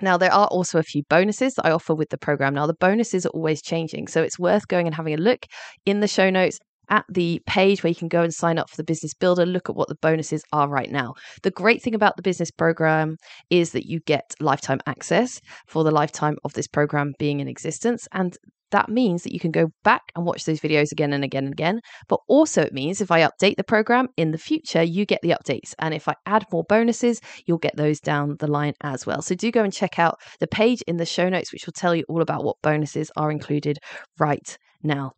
Now, 0.00 0.16
there 0.16 0.32
are 0.32 0.46
also 0.46 0.78
a 0.78 0.82
few 0.82 1.02
bonuses 1.08 1.54
that 1.54 1.66
I 1.66 1.72
offer 1.72 1.94
with 1.94 2.10
the 2.10 2.18
program. 2.18 2.54
Now, 2.54 2.66
the 2.66 2.74
bonuses 2.74 3.26
are 3.26 3.30
always 3.30 3.62
changing, 3.62 4.08
so 4.08 4.22
it's 4.22 4.38
worth 4.38 4.68
going 4.68 4.86
and 4.86 4.94
having 4.94 5.14
a 5.14 5.18
look 5.18 5.46
in 5.84 6.00
the 6.00 6.08
show 6.08 6.30
notes 6.30 6.60
at 6.90 7.04
the 7.08 7.40
page 7.46 7.82
where 7.82 7.88
you 7.88 7.94
can 7.94 8.08
go 8.08 8.22
and 8.22 8.32
sign 8.32 8.58
up 8.58 8.70
for 8.70 8.76
the 8.76 8.84
business 8.84 9.14
builder, 9.14 9.46
look 9.46 9.68
at 9.68 9.76
what 9.76 9.88
the 9.88 9.96
bonuses 10.00 10.42
are 10.52 10.68
right 10.68 10.90
now. 10.90 11.14
The 11.42 11.50
great 11.50 11.82
thing 11.82 11.94
about 11.94 12.16
the 12.16 12.22
business 12.22 12.50
program 12.50 13.16
is 13.50 13.72
that 13.72 13.86
you 13.86 14.00
get 14.00 14.34
lifetime 14.40 14.80
access 14.86 15.40
for 15.66 15.84
the 15.84 15.90
lifetime 15.90 16.36
of 16.44 16.52
this 16.54 16.66
program 16.66 17.12
being 17.18 17.40
in 17.40 17.48
existence. 17.48 18.06
And 18.12 18.36
that 18.70 18.88
means 18.88 19.22
that 19.22 19.32
you 19.32 19.40
can 19.40 19.50
go 19.50 19.68
back 19.82 20.02
and 20.14 20.24
watch 20.24 20.44
those 20.44 20.60
videos 20.60 20.92
again 20.92 21.12
and 21.12 21.24
again 21.24 21.44
and 21.44 21.52
again. 21.52 21.80
But 22.08 22.20
also, 22.28 22.62
it 22.62 22.72
means 22.72 23.00
if 23.00 23.10
I 23.10 23.22
update 23.22 23.56
the 23.56 23.64
program 23.64 24.08
in 24.16 24.30
the 24.30 24.38
future, 24.38 24.82
you 24.82 25.06
get 25.06 25.20
the 25.22 25.30
updates. 25.30 25.74
And 25.78 25.94
if 25.94 26.08
I 26.08 26.14
add 26.26 26.44
more 26.52 26.64
bonuses, 26.68 27.20
you'll 27.46 27.58
get 27.58 27.76
those 27.76 28.00
down 28.00 28.36
the 28.38 28.46
line 28.46 28.74
as 28.82 29.06
well. 29.06 29.22
So 29.22 29.34
do 29.34 29.50
go 29.50 29.64
and 29.64 29.72
check 29.72 29.98
out 29.98 30.18
the 30.40 30.46
page 30.46 30.82
in 30.86 30.96
the 30.96 31.06
show 31.06 31.28
notes, 31.28 31.52
which 31.52 31.66
will 31.66 31.72
tell 31.72 31.94
you 31.94 32.04
all 32.08 32.22
about 32.22 32.44
what 32.44 32.56
bonuses 32.62 33.10
are 33.16 33.30
included 33.30 33.78
right 34.18 34.56
now. 34.82 35.12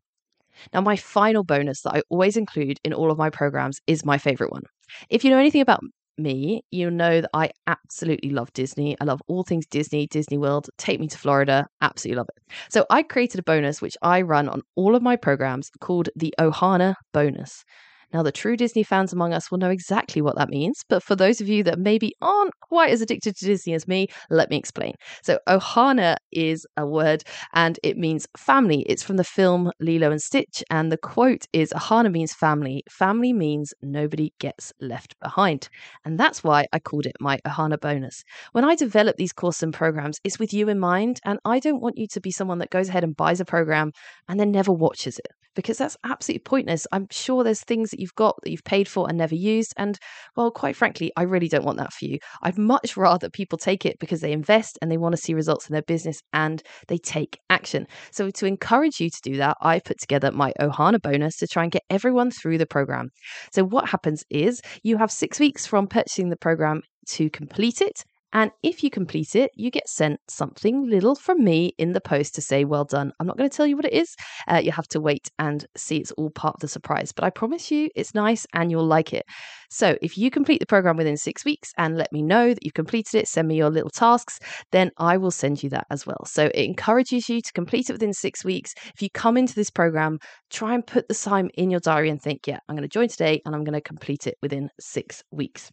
Now, 0.72 0.80
my 0.80 0.96
final 0.96 1.44
bonus 1.44 1.82
that 1.82 1.94
I 1.94 2.02
always 2.10 2.36
include 2.36 2.78
in 2.84 2.92
all 2.92 3.10
of 3.10 3.18
my 3.18 3.30
programs 3.30 3.80
is 3.86 4.04
my 4.04 4.18
favorite 4.18 4.52
one. 4.52 4.62
If 5.08 5.24
you 5.24 5.30
know 5.30 5.38
anything 5.38 5.60
about 5.60 5.80
me, 6.18 6.62
you 6.70 6.90
know 6.90 7.20
that 7.22 7.30
I 7.32 7.50
absolutely 7.66 8.30
love 8.30 8.52
Disney. 8.52 8.96
I 9.00 9.04
love 9.04 9.22
all 9.26 9.42
things 9.42 9.66
Disney, 9.66 10.06
Disney 10.06 10.38
World. 10.38 10.68
Take 10.78 11.00
me 11.00 11.08
to 11.08 11.18
Florida. 11.18 11.66
Absolutely 11.80 12.18
love 12.18 12.28
it. 12.36 12.52
So 12.68 12.86
I 12.90 13.02
created 13.02 13.40
a 13.40 13.42
bonus 13.42 13.80
which 13.80 13.96
I 14.02 14.22
run 14.22 14.48
on 14.48 14.62
all 14.76 14.94
of 14.94 15.02
my 15.02 15.16
programs 15.16 15.70
called 15.80 16.10
the 16.16 16.34
Ohana 16.38 16.94
bonus. 17.12 17.64
Now, 18.12 18.22
the 18.22 18.32
true 18.32 18.56
Disney 18.56 18.82
fans 18.82 19.12
among 19.12 19.32
us 19.32 19.50
will 19.50 19.58
know 19.58 19.70
exactly 19.70 20.20
what 20.20 20.36
that 20.36 20.48
means, 20.48 20.82
but 20.88 21.02
for 21.02 21.14
those 21.14 21.40
of 21.40 21.48
you 21.48 21.62
that 21.64 21.78
maybe 21.78 22.14
aren't 22.20 22.58
quite 22.60 22.90
as 22.90 23.00
addicted 23.00 23.36
to 23.36 23.44
Disney 23.44 23.74
as 23.74 23.86
me, 23.86 24.08
let 24.30 24.50
me 24.50 24.56
explain. 24.56 24.94
So, 25.22 25.38
Ohana 25.48 26.16
is 26.32 26.66
a 26.76 26.86
word 26.86 27.22
and 27.54 27.78
it 27.82 27.96
means 27.96 28.26
family. 28.36 28.82
It's 28.88 29.02
from 29.02 29.16
the 29.16 29.24
film 29.24 29.70
Lilo 29.80 30.10
and 30.10 30.20
Stitch, 30.20 30.64
and 30.70 30.90
the 30.90 30.96
quote 30.96 31.46
is 31.52 31.72
Ohana 31.72 32.10
means 32.10 32.34
family. 32.34 32.82
Family 32.90 33.32
means 33.32 33.72
nobody 33.82 34.32
gets 34.40 34.72
left 34.80 35.14
behind. 35.20 35.68
And 36.04 36.18
that's 36.18 36.42
why 36.42 36.66
I 36.72 36.80
called 36.80 37.06
it 37.06 37.16
my 37.20 37.38
Ohana 37.46 37.80
bonus. 37.80 38.24
When 38.52 38.64
I 38.64 38.74
develop 38.74 39.16
these 39.16 39.32
courses 39.32 39.62
and 39.62 39.72
programs, 39.74 40.18
it's 40.24 40.38
with 40.38 40.52
you 40.52 40.68
in 40.68 40.80
mind, 40.80 41.20
and 41.24 41.38
I 41.44 41.60
don't 41.60 41.80
want 41.80 41.98
you 41.98 42.08
to 42.08 42.20
be 42.20 42.32
someone 42.32 42.58
that 42.58 42.70
goes 42.70 42.88
ahead 42.88 43.04
and 43.04 43.16
buys 43.16 43.40
a 43.40 43.44
program 43.44 43.92
and 44.28 44.40
then 44.40 44.50
never 44.50 44.72
watches 44.72 45.18
it 45.18 45.28
because 45.54 45.78
that's 45.78 45.96
absolutely 46.04 46.40
pointless. 46.40 46.86
I'm 46.92 47.06
sure 47.10 47.42
there's 47.42 47.62
things 47.62 47.90
that 47.90 48.00
you've 48.00 48.14
got 48.14 48.36
that 48.42 48.50
you've 48.50 48.64
paid 48.64 48.88
for 48.88 49.08
and 49.08 49.18
never 49.18 49.34
used. 49.34 49.72
And 49.76 49.98
well, 50.36 50.50
quite 50.50 50.76
frankly, 50.76 51.12
I 51.16 51.22
really 51.22 51.48
don't 51.48 51.64
want 51.64 51.78
that 51.78 51.92
for 51.92 52.04
you. 52.04 52.18
I'd 52.42 52.58
much 52.58 52.96
rather 52.96 53.30
people 53.30 53.58
take 53.58 53.84
it 53.84 53.98
because 53.98 54.20
they 54.20 54.32
invest 54.32 54.78
and 54.80 54.90
they 54.90 54.96
want 54.96 55.14
to 55.14 55.20
see 55.20 55.34
results 55.34 55.68
in 55.68 55.72
their 55.72 55.82
business 55.82 56.20
and 56.32 56.62
they 56.88 56.98
take 56.98 57.38
action. 57.50 57.86
So, 58.12 58.30
to 58.30 58.46
encourage 58.46 59.00
you 59.00 59.10
to 59.10 59.20
do 59.22 59.36
that, 59.38 59.56
I 59.60 59.80
put 59.80 59.98
together 60.00 60.30
my 60.32 60.52
Ohana 60.60 61.00
bonus 61.00 61.36
to 61.38 61.46
try 61.46 61.62
and 61.62 61.72
get 61.72 61.82
everyone 61.90 62.30
through 62.30 62.58
the 62.58 62.66
program. 62.66 63.10
So, 63.52 63.64
what 63.64 63.88
happens 63.88 64.24
is 64.30 64.60
you 64.82 64.98
have 64.98 65.10
six 65.10 65.40
weeks 65.40 65.66
from 65.66 65.86
purchasing 65.86 66.30
the 66.30 66.36
program 66.36 66.82
to 67.10 67.30
complete 67.30 67.80
it. 67.80 68.04
And 68.32 68.50
if 68.62 68.82
you 68.82 68.90
complete 68.90 69.34
it, 69.34 69.50
you 69.54 69.70
get 69.70 69.88
sent 69.88 70.20
something 70.28 70.88
little 70.88 71.14
from 71.14 71.42
me 71.42 71.74
in 71.78 71.92
the 71.92 72.00
post 72.00 72.34
to 72.36 72.42
say, 72.42 72.64
well 72.64 72.84
done. 72.84 73.12
I'm 73.18 73.26
not 73.26 73.36
going 73.36 73.50
to 73.50 73.56
tell 73.56 73.66
you 73.66 73.76
what 73.76 73.84
it 73.84 73.92
is. 73.92 74.14
Uh, 74.46 74.60
you 74.62 74.72
have 74.72 74.88
to 74.88 75.00
wait 75.00 75.28
and 75.38 75.66
see 75.76 75.96
it's 75.96 76.12
all 76.12 76.30
part 76.30 76.54
of 76.54 76.60
the 76.60 76.68
surprise. 76.68 77.12
But 77.12 77.24
I 77.24 77.30
promise 77.30 77.70
you, 77.70 77.90
it's 77.96 78.14
nice 78.14 78.46
and 78.54 78.70
you'll 78.70 78.86
like 78.86 79.12
it. 79.12 79.24
So 79.70 79.96
if 80.02 80.16
you 80.16 80.30
complete 80.30 80.60
the 80.60 80.66
program 80.66 80.96
within 80.96 81.16
six 81.16 81.44
weeks 81.44 81.72
and 81.76 81.96
let 81.96 82.12
me 82.12 82.22
know 82.22 82.54
that 82.54 82.62
you've 82.62 82.74
completed 82.74 83.14
it, 83.16 83.28
send 83.28 83.48
me 83.48 83.56
your 83.56 83.70
little 83.70 83.90
tasks, 83.90 84.38
then 84.72 84.90
I 84.98 85.16
will 85.16 85.30
send 85.30 85.62
you 85.62 85.70
that 85.70 85.86
as 85.90 86.06
well. 86.06 86.24
So 86.26 86.46
it 86.46 86.64
encourages 86.64 87.28
you 87.28 87.40
to 87.40 87.52
complete 87.52 87.88
it 87.88 87.94
within 87.94 88.12
six 88.12 88.44
weeks. 88.44 88.74
If 88.94 89.02
you 89.02 89.10
come 89.10 89.36
into 89.36 89.54
this 89.54 89.70
program, 89.70 90.18
try 90.50 90.74
and 90.74 90.86
put 90.86 91.08
the 91.08 91.14
time 91.14 91.50
in 91.54 91.70
your 91.70 91.80
diary 91.80 92.10
and 92.10 92.20
think, 92.20 92.46
yeah, 92.46 92.58
I'm 92.68 92.76
going 92.76 92.88
to 92.88 92.88
join 92.88 93.08
today 93.08 93.42
and 93.44 93.54
I'm 93.54 93.64
going 93.64 93.74
to 93.74 93.80
complete 93.80 94.26
it 94.26 94.36
within 94.42 94.70
six 94.80 95.22
weeks. 95.30 95.70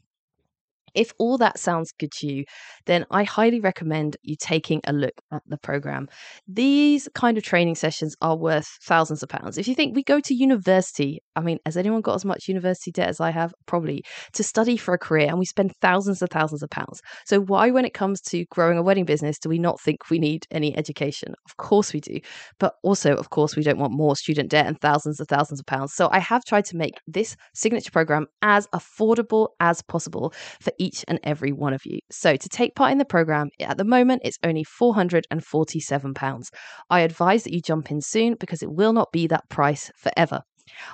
If 0.98 1.14
all 1.20 1.38
that 1.38 1.60
sounds 1.60 1.92
good 1.92 2.12
to 2.14 2.28
you, 2.28 2.46
then 2.88 3.06
I 3.12 3.24
highly 3.24 3.60
recommend 3.60 4.18
you 4.24 4.36
taking 4.36 4.82
a 4.86 4.94
look 4.94 5.14
at 5.32 5.44
the 5.46 5.58
program. 5.58 6.08
These 6.48 7.08
kind 7.14 7.38
of 7.38 7.44
training 7.44 7.76
sessions 7.76 8.16
are 8.20 8.36
worth 8.36 8.68
thousands 8.84 9.22
of 9.22 9.30
pounds. 9.30 9.60
If 9.60 9.68
you 9.68 9.76
think 9.76 9.96
we 9.96 10.04
go 10.04 10.20
to 10.20 10.34
university, 10.34 11.20
I 11.36 11.42
mean, 11.42 11.60
has 11.68 11.78
anyone 11.78 12.02
got 12.02 12.16
as 12.16 12.26
much 12.26 12.48
university 12.48 12.92
debt 12.92 13.10
as 13.10 13.22
I 13.22 13.30
have? 13.30 13.54
Probably 13.68 14.04
to 14.34 14.44
study 14.44 14.76
for 14.76 14.96
a 14.96 14.98
career, 14.98 15.28
and 15.28 15.38
we 15.38 15.46
spend 15.46 15.72
thousands 15.82 16.22
and 16.22 16.32
thousands 16.32 16.64
of 16.64 16.70
pounds. 16.72 17.00
So, 17.26 17.42
why, 17.42 17.70
when 17.70 17.86
it 17.86 17.94
comes 17.94 18.20
to 18.22 18.46
growing 18.50 18.80
a 18.80 18.84
wedding 18.84 19.06
business, 19.06 19.38
do 19.38 19.50
we 19.50 19.60
not 19.60 19.80
think 19.80 20.10
we 20.10 20.18
need 20.18 20.46
any 20.50 20.76
education? 20.76 21.36
Of 21.46 21.58
course 21.58 21.94
we 21.94 22.00
do. 22.00 22.20
But 22.60 22.74
also, 22.82 23.14
of 23.16 23.30
course, 23.30 23.56
we 23.56 23.62
don't 23.62 23.78
want 23.78 23.94
more 23.94 24.16
student 24.16 24.50
debt 24.50 24.66
and 24.66 24.82
thousands 24.82 25.20
of 25.20 25.28
thousands 25.28 25.60
of 25.60 25.68
pounds. 25.68 25.94
So, 25.94 26.10
I 26.12 26.20
have 26.20 26.44
tried 26.44 26.66
to 26.66 26.76
make 26.76 26.96
this 27.06 27.36
signature 27.54 27.92
program 27.92 28.26
as 28.42 28.66
affordable 28.74 29.50
as 29.60 29.84
possible 29.84 30.34
for 30.60 30.74
each 30.80 30.87
each 30.88 31.04
and 31.08 31.20
every 31.24 31.52
one 31.52 31.74
of 31.74 31.86
you. 31.86 32.00
So 32.10 32.36
to 32.36 32.50
take 32.50 32.76
part 32.76 32.92
in 32.92 32.98
the 32.98 33.06
program, 33.06 33.50
at 33.60 33.78
the 33.78 33.84
moment, 33.84 34.22
it's 34.24 34.38
only 34.44 34.66
£447. 34.66 36.50
I 36.90 37.00
advise 37.02 37.44
that 37.44 37.54
you 37.54 37.62
jump 37.62 37.92
in 37.92 38.02
soon 38.02 38.36
because 38.40 38.64
it 38.64 38.72
will 38.72 38.94
not 38.94 39.12
be 39.12 39.28
that 39.28 39.48
price 39.50 39.92
forever. 39.98 40.42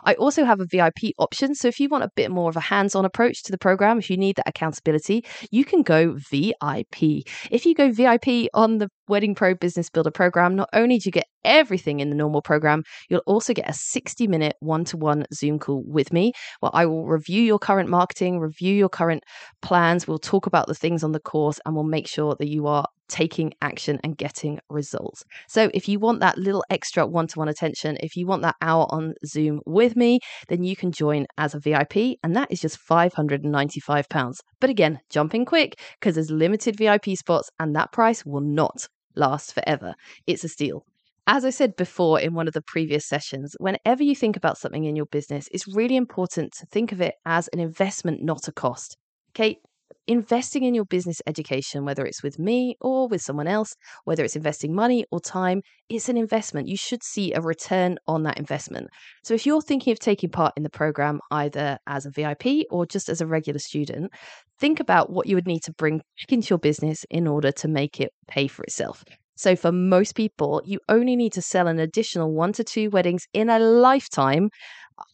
I 0.04 0.14
also 0.16 0.46
have 0.46 0.60
a 0.60 0.66
VIP 0.66 1.14
option. 1.18 1.56
So 1.56 1.68
if 1.68 1.80
you 1.80 1.90
want 1.90 2.04
a 2.04 2.12
bit 2.16 2.32
more 2.32 2.50
of 2.50 2.56
a 2.56 2.62
hands 2.62 2.96
on 2.96 3.06
approach 3.06 3.44
to 3.44 3.52
the 3.52 3.58
program, 3.58 4.00
if 4.00 4.10
you 4.10 4.18
need 4.18 4.36
that 4.38 4.48
accountability, 4.48 5.26
you 5.52 5.66
can 5.66 5.82
go 5.82 6.16
VIP. 6.32 7.26
If 7.52 7.66
you 7.66 7.74
go 7.76 7.92
VIP 7.92 8.48
on 8.54 8.78
the 8.78 8.90
Wedding 9.08 9.36
Pro 9.36 9.54
Business 9.54 9.90
Builder 9.90 10.12
program, 10.12 10.56
not 10.56 10.70
only 10.74 10.98
do 10.98 11.08
you 11.08 11.12
get 11.12 11.28
everything 11.44 12.00
in 12.00 12.10
the 12.10 12.16
normal 12.16 12.42
program, 12.42 12.84
you'll 13.10 13.22
also 13.26 13.54
get 13.54 13.70
a 13.70 13.74
60 13.74 14.28
minute 14.28 14.56
one 14.60 14.86
to 14.86 14.98
one 14.98 15.26
Zoom 15.34 15.60
call 15.60 15.84
with 15.86 16.14
me 16.14 16.34
where 16.62 16.72
I 16.74 16.86
will 16.86 17.06
review 17.06 17.42
your 17.42 17.60
current 17.60 17.90
marketing, 17.90 18.40
review 18.40 18.74
your 18.74 18.90
current 18.90 19.24
plans. 19.62 20.08
We'll 20.08 20.20
talk 20.20 20.46
about 20.46 20.68
the 20.68 20.76
things 20.76 21.04
on 21.04 21.12
the 21.12 21.20
course 21.20 21.60
and 21.66 21.76
we'll 21.76 21.84
make 21.84 22.08
sure 22.08 22.36
that 22.40 22.48
you 22.48 22.68
are 22.68 22.86
taking 23.10 23.54
action 23.62 24.00
and 24.04 24.18
getting 24.18 24.60
results. 24.70 25.24
So, 25.48 25.70
if 25.74 25.88
you 25.88 26.00
want 26.00 26.20
that 26.22 26.38
little 26.38 26.64
extra 26.70 27.06
one 27.06 27.28
to 27.28 27.40
one 27.40 27.48
attention, 27.48 27.98
if 28.02 28.16
you 28.16 28.26
want 28.26 28.42
that 28.42 28.56
hour 28.62 28.88
on 28.90 29.14
Zoom 29.26 29.62
with 29.66 29.96
me, 29.96 30.20
then 30.48 30.64
you 30.64 30.76
can 30.76 30.92
join 30.92 31.26
as 31.38 31.54
a 31.54 31.60
VIP, 31.60 32.18
and 32.24 32.36
that 32.36 32.52
is 32.52 32.60
just 32.60 32.80
£595. 32.80 34.40
But 34.60 34.70
again, 34.70 35.00
jump 35.10 35.36
in 35.36 35.46
quick 35.46 35.80
because 36.00 36.16
there's 36.16 36.32
limited 36.32 36.76
VIP 36.78 37.16
spots, 37.16 37.50
and 37.60 37.76
that 37.76 37.92
price 37.92 38.26
will 38.26 38.42
not 38.42 38.88
last 39.16 39.54
forever. 39.54 39.96
It's 40.28 40.44
a 40.44 40.50
steal. 40.50 40.86
As 41.26 41.46
I 41.46 41.52
said 41.52 41.76
before 41.76 42.20
in 42.20 42.34
one 42.34 42.48
of 42.48 42.54
the 42.54 42.62
previous 42.62 43.06
sessions, 43.06 43.56
whenever 43.60 44.04
you 44.04 44.16
think 44.16 44.36
about 44.36 44.58
something 44.58 44.84
in 44.84 44.96
your 44.96 45.06
business, 45.06 45.48
it's 45.52 45.68
really 45.68 45.96
important 45.96 46.54
to 46.54 46.66
think 46.66 46.92
of 46.92 47.00
it 47.02 47.16
as 47.26 47.48
an 47.50 47.60
investment, 47.60 48.22
not 48.22 48.48
a 48.48 48.52
cost. 48.52 48.98
Okay, 49.32 49.60
investing 50.08 50.64
in 50.64 50.74
your 50.74 50.86
business 50.86 51.22
education, 51.28 51.86
whether 51.86 52.06
it's 52.06 52.24
with 52.24 52.40
me 52.40 52.76
or 52.82 53.08
with 53.08 53.22
someone 53.22 53.48
else, 53.48 53.76
whether 54.04 54.24
it's 54.24 54.36
investing 54.36 54.74
money 54.74 55.06
or 55.12 55.20
time, 55.20 55.62
it's 55.90 56.10
an 56.10 56.18
investment. 56.18 56.68
You 56.68 56.78
should 56.78 57.04
see 57.04 57.34
a 57.34 57.42
return 57.42 57.98
on 58.08 58.24
that 58.24 58.38
investment. 58.38 58.90
So 59.24 59.34
if 59.34 59.46
you're 59.46 59.62
thinking 59.62 59.92
of 59.92 60.00
taking 60.00 60.30
part 60.30 60.54
in 60.58 60.64
the 60.64 60.70
program 60.70 61.20
either 61.32 61.78
as 61.88 62.06
a 62.06 62.12
VIP 62.12 62.66
or 62.70 62.86
just 62.86 63.10
as 63.10 63.22
a 63.22 63.28
regular 63.28 63.60
student, 63.60 64.12
think 64.60 64.80
about 64.80 65.10
what 65.10 65.28
you 65.28 65.36
would 65.36 65.48
need 65.48 65.64
to 65.64 65.74
bring 65.74 65.98
back 65.98 66.32
into 66.32 66.50
your 66.50 66.60
business 66.60 67.06
in 67.10 67.28
order 67.28 67.52
to 67.52 67.68
make 67.68 68.00
it 68.00 68.12
pay 68.28 68.48
for 68.48 68.64
itself. 68.64 69.04
So, 69.36 69.56
for 69.56 69.72
most 69.72 70.14
people, 70.16 70.62
you 70.64 70.80
only 70.90 71.16
need 71.16 71.34
to 71.34 71.42
sell 71.42 71.68
an 71.68 71.80
additional 71.80 72.32
one 72.32 72.54
to 72.54 72.64
two 72.64 72.90
weddings 72.92 73.26
in 73.34 73.50
a 73.50 73.58
lifetime, 73.58 74.50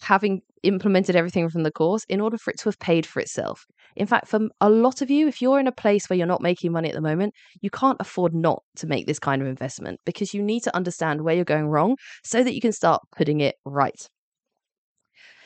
having 0.02 0.42
implemented 0.64 1.16
everything 1.16 1.50
from 1.50 1.64
the 1.64 1.72
course, 1.72 2.04
in 2.10 2.20
order 2.20 2.38
for 2.38 2.52
it 2.52 2.60
to 2.60 2.66
have 2.66 2.80
paid 2.80 3.06
for 3.06 3.22
itself. 3.22 3.66
In 4.00 4.08
fact, 4.08 4.30
for 4.30 4.40
a 4.62 4.70
lot 4.70 5.02
of 5.02 5.12
you, 5.12 5.28
if 5.28 5.42
you're 5.42 5.60
in 5.60 5.68
a 5.68 5.74
place 5.74 6.10
where 6.10 6.18
you're 6.18 6.26
not 6.26 6.42
making 6.42 6.72
money 6.72 6.88
at 6.88 6.96
the 6.96 7.02
moment, 7.02 7.34
you 7.62 7.70
can't 7.70 7.98
afford 8.00 8.34
not 8.34 8.64
to 8.78 8.88
make 8.88 9.06
this 9.06 9.20
kind 9.20 9.42
of 9.42 9.48
investment 9.48 10.00
because 10.06 10.34
you 10.34 10.42
need 10.42 10.62
to 10.62 10.76
understand 10.76 11.22
where 11.22 11.36
you're 11.36 11.44
going 11.44 11.68
wrong 11.68 11.98
so 12.24 12.42
that 12.42 12.56
you 12.56 12.62
can 12.62 12.72
start 12.72 13.02
putting 13.18 13.42
it 13.42 13.56
right. 13.66 14.10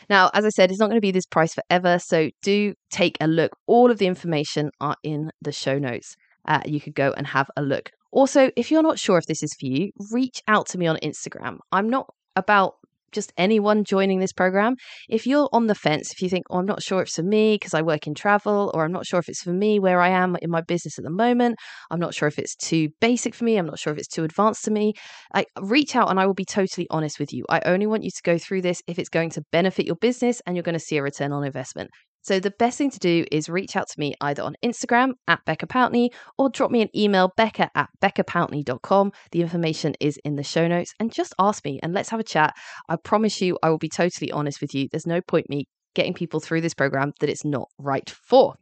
Now, 0.08 0.30
as 0.36 0.46
I 0.46 0.50
said, 0.50 0.70
it's 0.70 0.80
not 0.80 0.88
going 0.88 0.98
to 0.98 1.02
be 1.02 1.12
this 1.12 1.26
price 1.26 1.56
forever. 1.56 1.98
So 1.98 2.30
do 2.44 2.76
take 2.92 3.18
a 3.20 3.28
look. 3.28 3.54
All 3.66 3.90
of 3.90 3.98
the 3.98 4.06
information 4.06 4.70
are 4.80 4.98
in 5.04 5.32
the 5.42 5.52
show 5.52 5.80
notes. 5.80 6.16
Uh, 6.48 6.62
you 6.66 6.80
could 6.80 6.94
go 6.94 7.12
and 7.18 7.26
have 7.26 7.50
a 7.58 7.64
look. 7.64 7.90
Also, 8.12 8.52
if 8.56 8.70
you're 8.70 8.84
not 8.84 9.00
sure 9.00 9.18
if 9.18 9.26
this 9.26 9.42
is 9.42 9.56
for 9.60 9.66
you, 9.66 9.90
reach 10.12 10.42
out 10.48 10.68
to 10.68 10.78
me 10.78 10.86
on 10.86 10.98
Instagram. 10.98 11.58
I'm 11.72 11.90
not 11.90 12.08
about 12.36 12.74
just 13.14 13.34
anyone 13.38 13.84
joining 13.84 14.20
this 14.20 14.34
program. 14.34 14.76
If 15.10 15.26
you're 15.26 15.50
on 15.54 15.68
the 15.68 15.76
fence, 15.76 16.12
if 16.12 16.22
you 16.22 16.30
think, 16.30 16.46
oh, 16.50 16.60
I'm 16.60 16.66
not 16.66 16.82
sure 16.82 17.02
if 17.02 17.08
it's 17.08 17.16
for 17.16 17.24
me 17.24 17.56
because 17.56 17.74
I 17.74 17.82
work 17.82 18.08
in 18.08 18.14
travel, 18.14 18.72
or 18.74 18.84
I'm 18.84 18.92
not 18.92 19.06
sure 19.06 19.20
if 19.20 19.30
it's 19.30 19.42
for 19.42 19.54
me 19.54 19.80
where 19.80 20.02
I 20.02 20.10
am 20.10 20.36
in 20.42 20.50
my 20.50 20.62
business 20.62 20.98
at 20.98 21.04
the 21.04 21.12
moment, 21.12 21.58
I'm 21.92 22.00
not 22.00 22.14
sure 22.14 22.28
if 22.28 22.40
it's 22.40 22.56
too 22.56 22.90
basic 23.00 23.36
for 23.36 23.44
me, 23.44 23.58
I'm 23.58 23.66
not 23.66 23.80
sure 23.80 23.94
if 23.94 24.00
it's 24.00 24.08
too 24.08 24.24
advanced 24.24 24.66
to 24.66 24.72
me, 24.72 24.94
I 25.34 25.46
reach 25.62 25.96
out 25.96 26.10
and 26.10 26.20
I 26.20 26.26
will 26.26 26.34
be 26.34 26.46
totally 26.46 26.88
honest 26.90 27.20
with 27.20 27.34
you. 27.34 27.46
I 27.50 27.62
only 27.66 27.88
want 27.88 28.04
you 28.04 28.12
to 28.12 28.22
go 28.24 28.38
through 28.38 28.62
this 28.62 28.82
if 28.88 29.00
it's 29.00 29.10
going 29.10 29.30
to 29.32 29.44
benefit 29.52 29.86
your 29.86 29.96
business 29.96 30.42
and 30.46 30.56
you're 30.56 30.64
going 30.64 30.74
to 30.74 30.80
see 30.80 30.98
a 30.98 31.04
return 31.04 31.32
on 31.32 31.44
investment. 31.44 31.90
So 32.24 32.40
the 32.40 32.52
best 32.52 32.78
thing 32.78 32.90
to 32.90 33.00
do 33.00 33.26
is 33.32 33.50
reach 33.50 33.76
out 33.76 33.90
to 33.90 34.00
me 34.00 34.16
either 34.22 34.44
on 34.44 34.56
Instagram 34.64 35.12
at 35.28 35.44
Becca 35.46 35.68
Pountney 35.68 36.10
or 36.38 36.50
drop 36.50 36.72
me 36.72 36.82
an 36.82 36.90
email, 36.96 37.34
becca 37.36 37.70
at 37.76 37.90
beccapountney.com. 38.02 39.12
The 39.32 39.42
information 39.42 39.94
is 40.00 40.18
in 40.24 40.38
the 40.38 40.44
show 40.44 40.68
notes 40.68 40.94
and 41.02 41.12
just 41.12 41.36
ask 41.38 41.66
me 41.66 41.82
and 41.84 41.94
let's 41.94 42.10
have 42.10 42.22
a 42.22 42.24
chat. 42.24 42.56
I 42.88 42.96
promise 42.96 43.42
you, 43.42 43.60
I 43.62 43.70
will 43.70 43.78
be 43.78 43.90
totally 43.90 44.32
honest 44.32 44.62
with 44.62 44.74
you. 44.74 44.88
There's 44.90 45.06
no 45.06 45.20
point 45.22 45.50
me 45.50 45.66
getting 45.96 46.14
people 46.14 46.40
through 46.40 46.62
this 46.62 46.74
program 46.74 47.12
that 47.20 47.30
it's 47.30 47.44
not 47.44 47.68
right 47.78 48.10
for. 48.10 48.56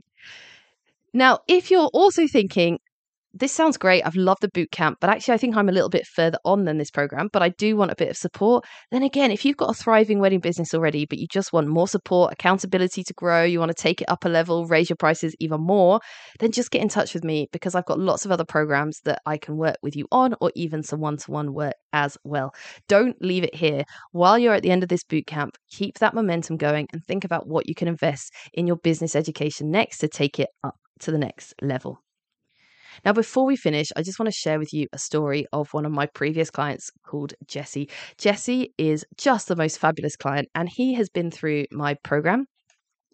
Now, 1.13 1.39
if 1.47 1.69
you're 1.69 1.89
also 1.93 2.25
thinking, 2.27 2.79
this 3.33 3.51
sounds 3.51 3.77
great. 3.77 4.05
I've 4.05 4.15
loved 4.15 4.41
the 4.41 4.49
boot 4.49 4.71
camp, 4.71 4.97
but 4.99 5.09
actually, 5.09 5.35
I 5.35 5.37
think 5.37 5.55
I'm 5.55 5.69
a 5.69 5.71
little 5.71 5.89
bit 5.89 6.05
further 6.05 6.37
on 6.43 6.65
than 6.65 6.77
this 6.77 6.91
program, 6.91 7.29
but 7.31 7.41
I 7.41 7.49
do 7.49 7.77
want 7.77 7.91
a 7.91 7.95
bit 7.95 8.09
of 8.09 8.17
support. 8.17 8.65
Then 8.91 9.03
again, 9.03 9.31
if 9.31 9.45
you've 9.45 9.57
got 9.57 9.69
a 9.69 9.73
thriving 9.73 10.19
wedding 10.19 10.39
business 10.39 10.73
already, 10.73 11.05
but 11.05 11.17
you 11.17 11.27
just 11.27 11.53
want 11.53 11.67
more 11.67 11.87
support, 11.87 12.33
accountability 12.33 13.03
to 13.03 13.13
grow, 13.13 13.43
you 13.43 13.59
want 13.59 13.69
to 13.75 13.81
take 13.81 14.01
it 14.01 14.09
up 14.09 14.25
a 14.25 14.29
level, 14.29 14.65
raise 14.67 14.89
your 14.89 14.97
prices 14.97 15.35
even 15.39 15.61
more, 15.61 16.01
then 16.39 16.51
just 16.51 16.71
get 16.71 16.81
in 16.81 16.89
touch 16.89 17.13
with 17.13 17.23
me 17.23 17.47
because 17.53 17.73
I've 17.75 17.85
got 17.85 17.99
lots 17.99 18.25
of 18.25 18.31
other 18.31 18.45
programs 18.45 18.99
that 19.05 19.21
I 19.25 19.37
can 19.37 19.57
work 19.57 19.77
with 19.81 19.95
you 19.95 20.07
on 20.11 20.35
or 20.41 20.51
even 20.55 20.83
some 20.83 20.99
one 20.99 21.17
to 21.17 21.31
one 21.31 21.53
work 21.53 21.75
as 21.93 22.17
well. 22.23 22.53
Don't 22.87 23.15
leave 23.21 23.43
it 23.43 23.55
here. 23.55 23.83
While 24.11 24.39
you're 24.39 24.53
at 24.53 24.63
the 24.63 24.71
end 24.71 24.83
of 24.83 24.89
this 24.89 25.03
boot 25.03 25.27
camp, 25.27 25.57
keep 25.69 25.99
that 25.99 26.13
momentum 26.13 26.57
going 26.57 26.87
and 26.91 27.01
think 27.05 27.23
about 27.23 27.47
what 27.47 27.67
you 27.67 27.75
can 27.75 27.87
invest 27.87 28.33
in 28.53 28.67
your 28.67 28.77
business 28.77 29.15
education 29.15 29.71
next 29.71 29.99
to 29.99 30.07
take 30.07 30.39
it 30.39 30.49
up 30.63 30.75
to 30.99 31.11
the 31.11 31.17
next 31.17 31.53
level. 31.61 31.99
Now, 33.05 33.13
before 33.13 33.45
we 33.45 33.55
finish, 33.55 33.87
I 33.95 34.03
just 34.03 34.19
want 34.19 34.27
to 34.27 34.37
share 34.37 34.59
with 34.59 34.73
you 34.73 34.87
a 34.93 34.97
story 34.97 35.45
of 35.51 35.69
one 35.71 35.85
of 35.85 35.91
my 35.91 36.05
previous 36.05 36.49
clients 36.49 36.89
called 37.05 37.33
Jesse. 37.47 37.89
Jesse 38.17 38.73
is 38.77 39.05
just 39.17 39.47
the 39.47 39.55
most 39.55 39.79
fabulous 39.79 40.15
client, 40.15 40.47
and 40.55 40.69
he 40.69 40.93
has 40.95 41.09
been 41.09 41.31
through 41.31 41.65
my 41.71 41.95
program. 42.03 42.45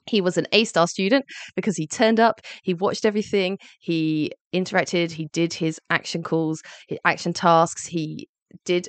He 0.09 0.21
was 0.21 0.37
an 0.37 0.47
A 0.51 0.63
star 0.63 0.87
student 0.87 1.25
because 1.55 1.75
he 1.75 1.85
turned 1.85 2.19
up, 2.19 2.41
he 2.63 2.73
watched 2.73 3.05
everything, 3.05 3.57
he 3.79 4.31
interacted, 4.53 5.11
he 5.11 5.27
did 5.33 5.53
his 5.53 5.79
action 5.89 6.23
calls, 6.23 6.61
his 6.87 6.97
action 7.03 7.33
tasks, 7.33 7.85
he 7.85 8.27
did 8.63 8.87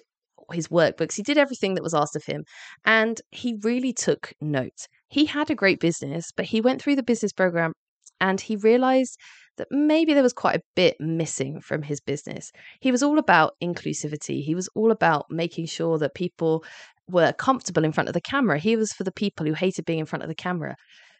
his 0.52 0.68
workbooks, 0.68 1.14
he 1.14 1.22
did 1.22 1.36
everything 1.36 1.74
that 1.74 1.82
was 1.82 1.94
asked 1.94 2.16
of 2.16 2.24
him, 2.24 2.44
and 2.84 3.20
he 3.30 3.56
really 3.62 3.92
took 3.92 4.32
note. 4.40 4.86
He 5.08 5.24
had 5.24 5.50
a 5.50 5.54
great 5.54 5.80
business, 5.80 6.30
but 6.36 6.46
he 6.46 6.60
went 6.60 6.80
through 6.80 6.96
the 6.96 7.02
business 7.02 7.32
program 7.32 7.72
and 8.20 8.40
he 8.40 8.56
realized 8.56 9.16
that 9.58 9.68
maybe 9.70 10.14
there 10.14 10.22
was 10.22 10.32
quite 10.32 10.56
a 10.56 10.62
bit 10.74 10.96
missing 10.98 11.60
from 11.60 11.82
his 11.82 12.00
business. 12.00 12.50
He 12.80 12.90
was 12.90 13.02
all 13.02 13.18
about 13.18 13.54
inclusivity, 13.62 14.42
he 14.42 14.54
was 14.54 14.68
all 14.74 14.90
about 14.90 15.26
making 15.30 15.66
sure 15.66 15.98
that 15.98 16.14
people 16.14 16.64
were 17.08 17.32
comfortable 17.32 17.84
in 17.84 17.92
front 17.92 18.08
of 18.08 18.14
the 18.14 18.20
camera. 18.20 18.58
He 18.58 18.76
was 18.76 18.92
for 18.92 19.04
the 19.04 19.12
people 19.12 19.46
who 19.46 19.54
hated 19.54 19.84
being 19.84 19.98
in 19.98 20.06
front 20.06 20.22
of 20.22 20.28
the 20.28 20.34
camera. 20.34 20.76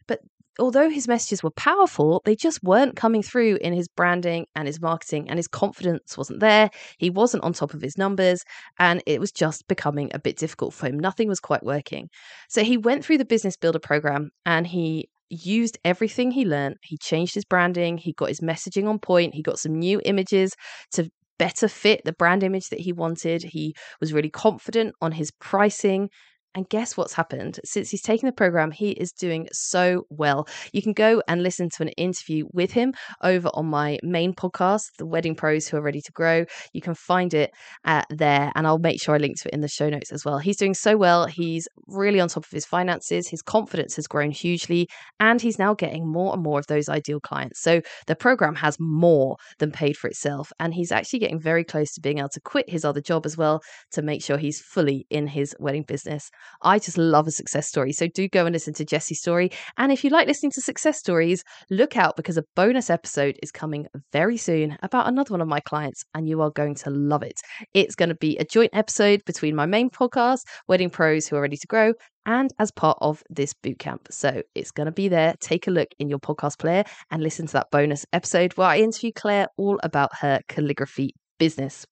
But 0.07 0.21
although 0.59 0.91
his 0.91 1.09
messages 1.09 1.43
were 1.43 1.51
powerful, 1.51 2.21
they 2.25 2.35
just 2.35 2.63
weren't 2.63 2.97
coming 2.97 3.23
through 3.23 3.59
in 3.61 3.73
his 3.73 3.89
branding 3.89 4.47
and 4.55 4.67
his 4.67 4.81
marketing, 4.81 5.29
and 5.29 5.39
his 5.39 5.49
confidence 5.49 6.19
wasn't 6.19 6.41
there. 6.41 6.71
He 6.99 7.11
wasn't 7.11 7.45
on 7.45 7.53
top 7.53 7.75
of 7.75 7.81
his 7.81 7.97
numbers, 7.97 8.43
and 8.79 9.03
it 9.07 9.21
was 9.21 9.33
just 9.33 9.67
becoming 9.69 10.11
a 10.13 10.19
bit 10.19 10.37
difficult 10.37 10.75
for 10.75 10.87
him. 10.87 10.99
Nothing 10.99 11.29
was 11.29 11.41
quite 11.41 11.63
working. 11.63 12.09
So 12.49 12.65
he 12.65 12.77
went 12.77 13.05
through 13.05 13.19
the 13.19 13.25
Business 13.25 13.57
Builder 13.57 13.79
program 13.79 14.31
and 14.45 14.67
he 14.67 15.09
used 15.31 15.79
everything 15.85 16.31
he 16.31 16.45
learned. 16.45 16.77
He 16.83 16.99
changed 16.99 17.35
his 17.35 17.45
branding, 17.45 17.99
he 17.99 18.13
got 18.13 18.29
his 18.29 18.41
messaging 18.41 18.89
on 18.89 18.99
point, 18.99 19.35
he 19.35 19.43
got 19.43 19.59
some 19.59 19.79
new 19.79 20.01
images 20.05 20.55
to 20.93 21.11
better 21.39 21.69
fit 21.69 22.03
the 22.05 22.13
brand 22.13 22.43
image 22.43 22.69
that 22.71 22.81
he 22.81 22.93
wanted. 22.93 23.43
He 23.43 23.75
was 24.01 24.13
really 24.13 24.31
confident 24.31 24.95
on 25.01 25.13
his 25.13 25.31
pricing 25.41 26.11
and 26.55 26.69
guess 26.69 26.97
what's 26.97 27.13
happened? 27.13 27.61
Since 27.65 27.91
he's 27.91 28.03
taken 28.03 28.27
the 28.27 28.33
program, 28.33 28.71
he 28.71 28.91
is 28.91 29.13
doing 29.13 29.49
so 29.53 30.07
well. 30.11 30.49
You 30.73 30.83
can 30.83 30.93
go 30.93 31.23
and 31.29 31.43
listen 31.43 31.69
to 31.71 31.83
an 31.83 31.91
interview 31.91 32.47
with 32.53 32.73
him 32.73 32.95
over 33.23 33.49
on 33.55 33.67
my 33.67 33.99
main 34.03 34.33
podcast, 34.33 34.87
The 34.99 35.07
Wedding 35.07 35.35
Pros 35.35 35.69
Who 35.69 35.77
Are 35.77 35.83
Ready 35.83 36.01
to 36.01 36.13
Grow. 36.13 36.45
You 36.73 36.81
can 36.81 36.95
find 36.95 37.35
it 37.35 37.53
uh, 37.85 38.03
there, 38.11 38.51
and 38.55 38.67
I'll 38.67 38.79
make 38.79 39.01
sure 39.01 39.15
I 39.15 39.19
link 39.19 39.41
to 39.41 39.49
it 39.49 39.55
in 39.55 39.61
the 39.61 39.69
show 39.69 39.89
notes 39.89 40.11
as 40.11 40.25
well. 40.25 40.39
He's 40.39 40.57
doing 40.57 40.75
so 40.75 40.97
well. 40.97 41.27
He's 41.27 41.69
really 41.87 42.21
on 42.21 42.29
top 42.29 42.45
of 42.45 42.51
his 42.51 42.65
finances. 42.65 43.29
His 43.29 43.43
confidence 43.43 43.97
has 43.97 44.07
grown 44.07 44.31
hugely, 44.31 44.89
and 45.21 45.41
he's 45.41 45.59
now 45.59 45.75
getting 45.75 46.11
more 46.11 46.33
and 46.33 46.43
more 46.43 46.59
of 46.59 46.67
those 46.67 46.89
ideal 46.89 47.21
clients. 47.21 47.61
So 47.61 47.83
the 48.07 48.17
program 48.17 48.55
has 48.57 48.79
more 48.81 49.37
than 49.59 49.71
paid 49.71 49.97
for 49.97 50.09
itself, 50.09 50.53
and 50.59 50.75
he's 50.75 50.93
actually 50.93 51.21
getting 51.21 51.41
very 51.41 51.65
close 51.65 51.93
to 51.93 52.01
being 52.01 52.19
able 52.19 52.31
to 52.31 52.41
quit 52.41 52.69
his 52.69 52.85
other 52.85 53.01
job 53.01 53.27
as 53.27 53.37
well 53.37 53.61
to 53.93 54.03
make 54.03 54.23
sure 54.23 54.39
he's 54.39 54.61
fully 54.61 55.07
in 55.11 55.27
his 55.27 55.55
wedding 55.61 55.85
business. 55.87 56.31
I 56.63 56.79
just 56.79 56.99
love 56.99 57.27
a 57.27 57.31
success 57.31 57.67
story. 57.67 57.93
So 57.93 58.09
do 58.09 58.29
go 58.29 58.47
and 58.47 58.53
listen 58.53 58.75
to 58.75 58.85
Jesse's 58.85 59.21
story. 59.21 59.51
And 59.77 59.93
if 59.93 60.05
you 60.05 60.11
like 60.11 60.27
listening 60.27 60.53
to 60.53 60.61
success 60.61 60.99
stories, 60.99 61.45
look 61.71 61.97
out 61.97 62.17
because 62.17 62.37
a 62.37 62.45
bonus 62.57 62.91
episode 62.91 63.39
is 63.43 63.51
coming 63.51 63.87
very 64.13 64.37
soon 64.37 64.77
about 64.83 65.09
another 65.09 65.33
one 65.33 65.41
of 65.41 65.49
my 65.49 65.61
clients, 65.61 66.05
and 66.15 66.29
you 66.29 66.41
are 66.43 66.51
going 66.51 66.75
to 66.77 66.91
love 66.91 67.23
it. 67.23 67.41
It's 67.75 67.95
going 67.95 68.09
to 68.09 68.15
be 68.15 68.37
a 68.39 68.45
joint 68.45 68.71
episode 68.73 69.23
between 69.25 69.55
my 69.55 69.67
main 69.67 69.91
podcast, 69.91 70.41
Wedding 70.67 70.91
Pros 70.91 71.29
Who 71.29 71.37
Are 71.37 71.43
Ready 71.43 71.57
to 71.57 71.67
Grow, 71.67 71.95
and 72.27 72.53
as 72.59 72.71
part 72.71 72.99
of 73.01 73.23
this 73.31 73.55
bootcamp. 73.55 74.01
So 74.11 74.43
it's 74.55 74.71
going 74.71 74.87
to 74.87 74.93
be 74.93 75.09
there. 75.09 75.35
Take 75.41 75.67
a 75.67 75.71
look 75.71 75.89
in 75.99 76.09
your 76.09 76.19
podcast 76.19 76.59
player 76.59 76.85
and 77.11 77.23
listen 77.23 77.47
to 77.47 77.53
that 77.55 77.71
bonus 77.71 78.05
episode 78.13 78.57
where 78.57 78.69
I 78.69 78.79
interview 78.79 79.13
Claire 79.15 79.49
all 79.57 79.81
about 79.83 80.11
her 80.21 80.41
calligraphy 80.49 81.15
business 81.39 81.87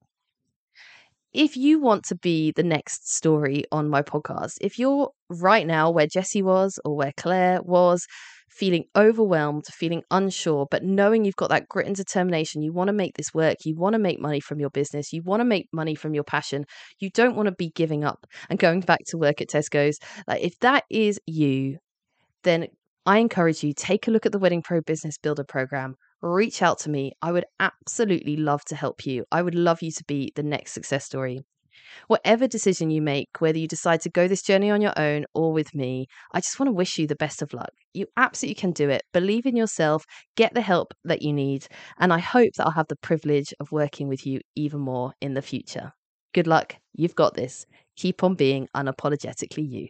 if 1.36 1.54
you 1.54 1.78
want 1.78 2.02
to 2.06 2.16
be 2.16 2.50
the 2.52 2.62
next 2.62 3.14
story 3.14 3.64
on 3.70 3.90
my 3.90 4.00
podcast, 4.00 4.54
if 4.62 4.78
you're 4.78 5.10
right 5.28 5.66
now 5.66 5.90
where 5.90 6.06
Jesse 6.06 6.42
was 6.42 6.78
or 6.82 6.96
where 6.96 7.12
Claire 7.14 7.60
was, 7.62 8.06
feeling 8.48 8.84
overwhelmed, 8.96 9.66
feeling 9.66 10.02
unsure, 10.10 10.66
but 10.70 10.82
knowing 10.82 11.26
you've 11.26 11.36
got 11.36 11.50
that 11.50 11.68
grit 11.68 11.86
and 11.86 11.94
determination, 11.94 12.62
you 12.62 12.72
want 12.72 12.88
to 12.88 12.94
make 12.94 13.14
this 13.18 13.34
work, 13.34 13.58
you 13.66 13.76
want 13.76 13.92
to 13.92 13.98
make 13.98 14.18
money 14.18 14.40
from 14.40 14.60
your 14.60 14.70
business, 14.70 15.12
you 15.12 15.22
want 15.22 15.40
to 15.40 15.44
make 15.44 15.66
money 15.74 15.94
from 15.94 16.14
your 16.14 16.24
passion, 16.24 16.64
you 17.00 17.10
don't 17.10 17.36
want 17.36 17.48
to 17.48 17.54
be 17.54 17.68
giving 17.68 18.02
up 18.02 18.26
and 18.48 18.58
going 18.58 18.80
back 18.80 19.00
to 19.08 19.18
work 19.18 19.42
at 19.42 19.50
Tesco's. 19.50 19.98
Like 20.26 20.42
if 20.42 20.58
that 20.60 20.84
is 20.88 21.20
you, 21.26 21.76
then 22.44 22.68
I 23.04 23.18
encourage 23.18 23.62
you 23.62 23.74
take 23.76 24.08
a 24.08 24.10
look 24.10 24.24
at 24.24 24.32
the 24.32 24.38
Wedding 24.38 24.62
Pro 24.62 24.80
Business 24.80 25.18
Builder 25.18 25.44
program 25.44 25.96
reach 26.22 26.62
out 26.62 26.78
to 26.80 26.90
me. 26.90 27.12
I 27.22 27.32
would 27.32 27.44
absolutely 27.60 28.36
love 28.36 28.64
to 28.66 28.76
help 28.76 29.06
you. 29.06 29.24
I 29.30 29.42
would 29.42 29.54
love 29.54 29.82
you 29.82 29.90
to 29.92 30.04
be 30.04 30.32
the 30.34 30.42
next 30.42 30.72
success 30.72 31.04
story. 31.04 31.40
Whatever 32.08 32.46
decision 32.46 32.90
you 32.90 33.02
make, 33.02 33.28
whether 33.38 33.58
you 33.58 33.68
decide 33.68 34.00
to 34.02 34.10
go 34.10 34.28
this 34.28 34.42
journey 34.42 34.70
on 34.70 34.80
your 34.80 34.98
own 34.98 35.24
or 35.34 35.52
with 35.52 35.74
me, 35.74 36.06
I 36.32 36.40
just 36.40 36.58
want 36.58 36.68
to 36.68 36.72
wish 36.72 36.98
you 36.98 37.06
the 37.06 37.16
best 37.16 37.42
of 37.42 37.52
luck. 37.52 37.70
You 37.94 38.06
absolutely 38.16 38.54
can 38.54 38.72
do 38.72 38.88
it. 38.88 39.02
Believe 39.12 39.46
in 39.46 39.56
yourself, 39.56 40.04
get 40.36 40.54
the 40.54 40.60
help 40.62 40.94
that 41.04 41.22
you 41.22 41.32
need, 41.32 41.66
and 41.98 42.12
I 42.12 42.18
hope 42.18 42.52
that 42.56 42.66
I'll 42.66 42.72
have 42.72 42.88
the 42.88 42.96
privilege 42.96 43.52
of 43.60 43.72
working 43.72 44.08
with 44.08 44.26
you 44.26 44.40
even 44.54 44.80
more 44.80 45.12
in 45.20 45.34
the 45.34 45.42
future. 45.42 45.92
Good 46.32 46.46
luck. 46.46 46.76
You've 46.94 47.14
got 47.14 47.34
this. 47.34 47.66
Keep 47.96 48.22
on 48.22 48.34
being 48.34 48.68
unapologetically 48.74 49.70
you. 49.70 49.88